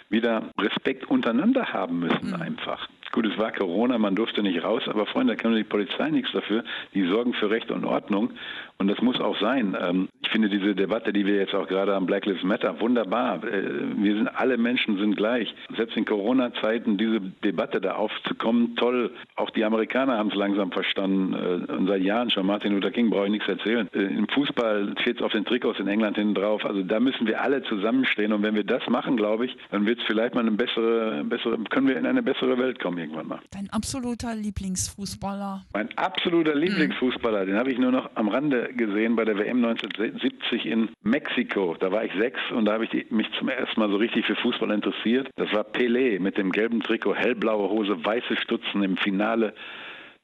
wieder 0.08 0.50
Respekt 0.58 1.10
untereinander 1.10 1.74
haben 1.74 2.00
müssen, 2.00 2.30
mhm. 2.30 2.42
einfach. 2.42 2.88
Gut, 3.12 3.26
es 3.26 3.38
war 3.40 3.52
Corona, 3.52 3.98
man 3.98 4.16
durfte 4.16 4.44
nicht 4.44 4.64
raus, 4.64 4.84
aber 4.88 5.08
Freunde, 5.08 5.36
da 5.36 5.42
kann 5.42 5.56
die 5.56 5.64
Polizei 5.64 6.10
nichts 6.10 6.32
dafür. 6.32 6.64
Die 6.94 7.08
sorgen 7.08 7.34
für 7.34 7.50
Recht 7.50 7.72
und 7.72 7.84
Ordnung 7.84 8.34
und 8.78 8.88
das 8.88 9.02
muss 9.02 9.20
auch 9.20 9.38
sein. 9.40 9.76
Ähm, 9.80 10.10
ich 10.22 10.30
finde 10.30 10.48
diese 10.48 10.76
Debatte, 10.76 11.12
die 11.12 11.26
wir 11.26 11.36
jetzt 11.38 11.56
auch 11.56 11.68
gerade 11.68 11.96
am 11.96 12.06
Black 12.06 12.26
Lives 12.26 12.44
Matter, 12.44 12.80
wunderbar. 12.80 13.44
Äh, 13.44 13.64
wir 13.98 14.16
sind, 14.16 14.28
alle 14.28 14.58
Menschen 14.58 14.98
sind 15.00 15.18
gleich. 15.18 15.54
Selbst 15.76 15.98
in 15.98 16.06
Corona-Zeiten 16.06 16.98
diese 16.98 17.20
Debatte 17.20 17.82
da 17.82 17.96
aufzukommen, 17.96 18.76
toll. 18.76 19.12
Auch 19.36 19.50
die 19.50 19.66
Amerikaner 19.66 20.18
haben 20.18 20.30
es 20.30 20.36
langsam 20.36 20.72
verstanden 20.72 21.34
äh, 21.34 21.72
und 21.72 21.88
seit 21.88 22.04
Jahren 22.04 22.30
schon. 22.30 22.46
Martin 22.46 22.74
Luther 22.74 22.92
King 22.92 23.10
brauche 23.10 23.26
ich 23.26 23.32
nichts 23.32 23.48
erzählen. 23.48 23.90
Äh, 23.94 24.04
Im 24.04 24.28
Fußball 24.28 24.94
steht 25.02 25.18
es 25.18 25.24
auf 25.24 25.32
den 25.32 25.46
Trikots 25.46 25.80
in 25.80 25.88
England 25.88 26.18
hinten 26.18 26.36
drauf. 26.36 26.64
Also 26.64 26.84
da 26.84 27.00
müssen 27.00 27.26
wir 27.26 27.42
alle 27.42 27.64
zusammenstehen 27.64 28.34
und 28.34 28.44
wenn 28.44 28.56
wir 28.56 28.64
das 28.64 28.88
machen, 28.88 29.18
glaube 29.18 29.48
ich, 29.48 29.58
dann 29.72 29.88
wird 29.88 30.00
es 30.00 30.06
vielleicht 30.06 30.36
mal 30.36 30.42
eine 30.42 30.52
bessere, 30.52 31.24
bessere, 31.26 31.58
können 31.70 31.88
wir 31.88 31.98
in 31.98 32.06
eine 32.06 32.22
bessere 32.22 32.58
Welt 32.60 32.80
kommen 32.80 32.99
irgendwann 33.00 33.28
mal. 33.28 33.40
Dein 33.52 33.70
absoluter 33.70 34.36
Lieblingsfußballer? 34.36 35.66
Mein 35.74 35.98
absoluter 35.98 36.54
hm. 36.54 36.60
Lieblingsfußballer, 36.60 37.46
den 37.46 37.56
habe 37.56 37.72
ich 37.72 37.78
nur 37.78 37.92
noch 37.92 38.10
am 38.16 38.28
Rande 38.28 38.74
gesehen 38.74 39.16
bei 39.16 39.26
der 39.26 39.38
WM 39.38 39.64
1970 39.64 40.66
in 40.66 40.90
Mexiko. 41.02 41.76
Da 41.80 41.92
war 41.92 42.04
ich 42.04 42.14
sechs 42.14 42.40
und 42.52 42.66
da 42.66 42.74
habe 42.74 42.86
ich 42.86 43.12
mich 43.12 43.28
zum 43.38 43.50
ersten 43.50 43.80
Mal 43.80 43.90
so 43.90 43.98
richtig 43.98 44.26
für 44.26 44.36
Fußball 44.36 44.72
interessiert. 44.72 45.30
Das 45.36 45.52
war 45.54 45.64
Pelé 45.64 46.20
mit 46.20 46.38
dem 46.38 46.52
gelben 46.52 46.82
Trikot, 46.82 47.16
hellblaue 47.16 47.70
Hose, 47.70 48.04
weiße 48.04 48.38
Stutzen 48.38 48.84
im 48.84 48.98
Finale 48.98 49.54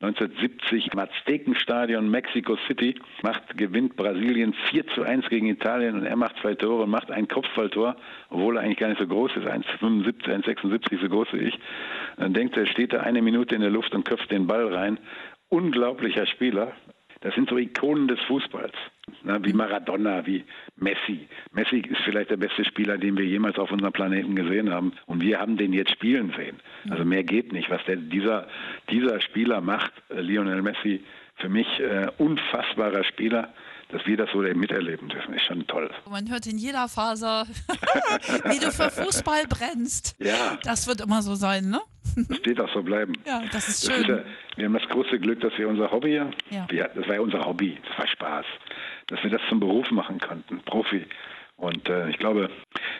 1970 0.01 0.91
im 0.91 0.99
Aztekenstadion 0.99 2.09
Mexico 2.09 2.57
City 2.67 2.95
macht, 3.23 3.57
gewinnt 3.57 3.95
Brasilien 3.95 4.53
4 4.69 4.87
zu 4.87 5.03
1 5.03 5.29
gegen 5.29 5.47
Italien 5.47 5.95
und 5.95 6.05
er 6.05 6.17
macht 6.17 6.35
zwei 6.41 6.53
Tore 6.53 6.83
und 6.83 6.89
macht 6.89 7.11
ein 7.11 7.29
Kopfballtor, 7.29 7.95
obwohl 8.29 8.57
er 8.57 8.63
eigentlich 8.63 8.77
gar 8.77 8.89
nicht 8.89 8.99
so 8.99 9.07
groß 9.07 9.31
ist, 9.37 9.47
1,75, 9.47 10.25
1,76 10.25 11.01
so 11.01 11.07
groß 11.07 11.29
wie 11.31 11.47
ich. 11.47 11.59
Dann 12.17 12.33
denkt 12.33 12.57
er, 12.57 12.65
steht 12.65 12.91
da 12.91 13.01
eine 13.01 13.21
Minute 13.21 13.55
in 13.55 13.61
der 13.61 13.69
Luft 13.69 13.95
und 13.95 14.03
köpft 14.03 14.31
den 14.31 14.47
Ball 14.47 14.73
rein. 14.73 14.99
Unglaublicher 15.47 16.25
Spieler. 16.25 16.73
Das 17.25 17.33
sind 17.33 17.49
so 17.49 17.57
Ikonen 17.57 18.07
des 18.07 18.19
Fußballs, 18.27 18.75
ne, 19.23 19.39
wie 19.41 19.51
Maradona, 19.51 20.27
wie 20.27 20.45
Messi. 20.75 21.27
Messi 21.53 21.77
ist 21.79 22.01
vielleicht 22.03 22.29
der 22.29 22.37
beste 22.37 22.63
Spieler, 22.63 22.99
den 22.99 23.17
wir 23.17 23.25
jemals 23.25 23.57
auf 23.57 23.71
unserem 23.71 23.93
Planeten 23.93 24.35
gesehen 24.35 24.69
haben. 24.71 24.93
Und 25.07 25.23
wir 25.23 25.39
haben 25.39 25.57
den 25.57 25.73
jetzt 25.73 25.89
spielen 25.89 26.31
sehen. 26.37 26.59
Also 26.87 27.03
mehr 27.03 27.23
geht 27.23 27.51
nicht. 27.51 27.71
Was 27.71 27.83
der, 27.85 27.95
dieser, 27.95 28.47
dieser 28.91 29.19
Spieler 29.21 29.59
macht, 29.59 29.91
äh, 30.09 30.21
Lionel 30.21 30.61
Messi, 30.61 31.03
für 31.37 31.49
mich 31.49 31.67
äh, 31.79 32.11
unfassbarer 32.19 33.03
Spieler 33.03 33.51
dass 33.89 34.03
wir 34.07 34.17
das 34.17 34.31
so 34.31 34.39
miterleben 34.39 35.09
dürfen, 35.09 35.35
ist 35.35 35.45
schon 35.45 35.67
toll. 35.67 35.91
Man 36.09 36.27
hört 36.29 36.47
in 36.47 36.57
jeder 36.57 36.89
Faser, 36.89 37.45
wie 38.45 38.57
du 38.57 38.71
für 38.71 38.89
Fußball 38.89 39.43
brennst. 39.47 40.15
Ja. 40.19 40.57
Das 40.63 40.87
wird 40.87 41.01
immer 41.01 41.21
so 41.21 41.35
sein, 41.35 41.69
ne? 41.69 41.79
Das 42.15 42.45
wird 42.45 42.59
auch 42.61 42.73
so 42.73 42.81
bleiben. 42.81 43.13
Ja, 43.25 43.41
das 43.51 43.67
ist 43.67 43.91
schön. 43.91 44.07
Das 44.07 44.19
ist 44.19 44.25
ja, 44.25 44.57
wir 44.57 44.65
haben 44.65 44.73
das 44.73 44.87
große 44.89 45.19
Glück, 45.19 45.39
dass 45.41 45.57
wir 45.57 45.67
unser 45.67 45.91
Hobby, 45.91 46.13
ja. 46.13 46.29
wir, 46.69 46.89
das 46.95 47.07
war 47.07 47.15
ja 47.15 47.21
unser 47.21 47.43
Hobby, 47.45 47.77
das 47.87 47.97
war 47.97 48.07
Spaß, 48.07 48.45
dass 49.07 49.23
wir 49.23 49.31
das 49.31 49.41
zum 49.49 49.59
Beruf 49.59 49.89
machen 49.91 50.19
konnten, 50.19 50.59
Profi. 50.61 51.05
Und 51.57 51.87
äh, 51.87 52.09
ich 52.09 52.17
glaube, 52.17 52.49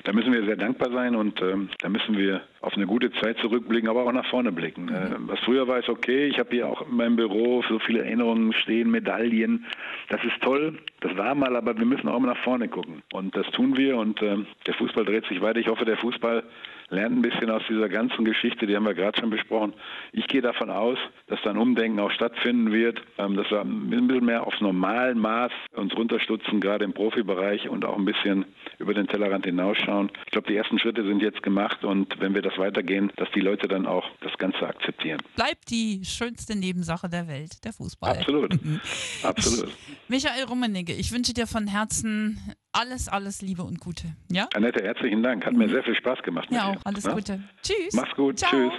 da 0.05 0.13
müssen 0.13 0.31
wir 0.31 0.45
sehr 0.45 0.55
dankbar 0.55 0.89
sein 0.91 1.15
und 1.15 1.41
äh, 1.41 1.55
da 1.79 1.89
müssen 1.89 2.17
wir 2.17 2.41
auf 2.61 2.73
eine 2.75 2.87
gute 2.87 3.11
Zeit 3.11 3.37
zurückblicken, 3.39 3.89
aber 3.89 4.05
auch 4.05 4.11
nach 4.13 4.29
vorne 4.29 4.53
blicken. 4.53 4.87
Äh, 4.87 5.15
was 5.19 5.39
früher 5.41 5.67
war, 5.67 5.79
ist 5.79 5.89
okay. 5.89 6.27
Ich 6.27 6.39
habe 6.39 6.51
hier 6.51 6.69
auch 6.69 6.87
in 6.87 6.95
meinem 6.95 7.17
Büro 7.17 7.63
so 7.67 7.79
viele 7.79 8.05
Erinnerungen 8.05 8.53
stehen, 8.53 8.91
Medaillen. 8.91 9.65
Das 10.07 10.23
ist 10.23 10.41
toll, 10.41 10.79
das 11.01 11.17
war 11.17 11.35
mal, 11.35 11.53
aber 11.55 11.77
wir 11.77 11.85
müssen 11.85 12.07
auch 12.07 12.19
mal 12.19 12.33
nach 12.33 12.43
vorne 12.43 12.69
gucken. 12.69 13.03
Und 13.11 13.35
das 13.35 13.45
tun 13.47 13.75
wir 13.75 13.97
und 13.97 14.21
äh, 14.21 14.37
der 14.65 14.73
Fußball 14.75 15.03
dreht 15.03 15.25
sich 15.25 15.41
weiter. 15.41 15.59
Ich 15.59 15.67
hoffe, 15.67 15.83
der 15.83 15.97
Fußball 15.97 16.43
lernt 16.89 17.17
ein 17.17 17.21
bisschen 17.21 17.49
aus 17.49 17.63
dieser 17.69 17.89
ganzen 17.89 18.25
Geschichte, 18.25 18.67
die 18.67 18.75
haben 18.75 18.85
wir 18.85 18.93
gerade 18.93 19.19
schon 19.19 19.29
besprochen. 19.29 19.73
Ich 20.11 20.27
gehe 20.27 20.41
davon 20.41 20.69
aus, 20.69 20.97
dass 21.27 21.39
da 21.43 21.49
ein 21.49 21.57
Umdenken 21.57 21.99
auch 21.99 22.11
stattfinden 22.11 22.71
wird, 22.71 23.01
ähm, 23.17 23.35
dass 23.35 23.49
wir 23.49 23.61
ein 23.61 23.89
bisschen 23.89 24.25
mehr 24.25 24.45
aufs 24.45 24.61
normalen 24.61 25.19
Maß 25.19 25.51
uns 25.73 25.95
runterstutzen, 25.95 26.61
gerade 26.61 26.85
im 26.85 26.93
Profibereich 26.93 27.69
und 27.69 27.85
auch 27.85 27.97
ein 27.97 28.05
bisschen 28.05 28.45
über 28.77 28.93
den 28.93 29.07
Tellerrand 29.07 29.45
hinausschauen. 29.45 30.11
Ich 30.25 30.31
glaube, 30.31 30.47
die 30.47 30.55
ersten 30.55 30.79
Schritte 30.79 31.05
sind 31.05 31.21
jetzt 31.21 31.41
gemacht 31.43 31.83
und 31.83 32.19
wenn 32.19 32.33
wir 32.35 32.41
das 32.41 32.57
weitergehen, 32.57 33.11
dass 33.15 33.29
die 33.31 33.41
Leute 33.41 33.67
dann 33.67 33.85
auch 33.85 34.05
das 34.21 34.37
Ganze 34.37 34.67
akzeptieren. 34.67 35.21
Bleibt 35.35 35.69
die 35.69 36.01
schönste 36.03 36.57
Nebensache 36.57 37.09
der 37.09 37.27
Welt, 37.27 37.63
der 37.63 37.73
Fußball. 37.73 38.17
Absolut. 38.17 38.53
Absolut. 39.23 39.71
Michael 40.07 40.43
Rummenigge, 40.43 40.93
ich 40.93 41.11
wünsche 41.11 41.33
dir 41.33 41.47
von 41.47 41.67
Herzen 41.67 42.39
alles, 42.75 43.07
alles 43.07 43.41
Liebe 43.41 43.63
und 43.63 43.79
Gute. 43.79 44.07
Ja? 44.31 44.47
Annette, 44.53 44.83
herzlichen 44.83 45.23
Dank. 45.23 45.45
Hat 45.45 45.53
mhm. 45.53 45.59
mir 45.59 45.69
sehr 45.69 45.83
viel 45.83 45.95
Spaß 45.95 46.21
gemacht. 46.23 46.47
Ja, 46.51 46.71
auch. 46.71 46.81
Alles 46.83 47.03
ja? 47.03 47.13
Gute. 47.13 47.43
Tschüss. 47.61 47.93
Mach's 47.93 48.15
gut. 48.15 48.39
Ciao. 48.39 48.51
Tschüss. 48.51 48.73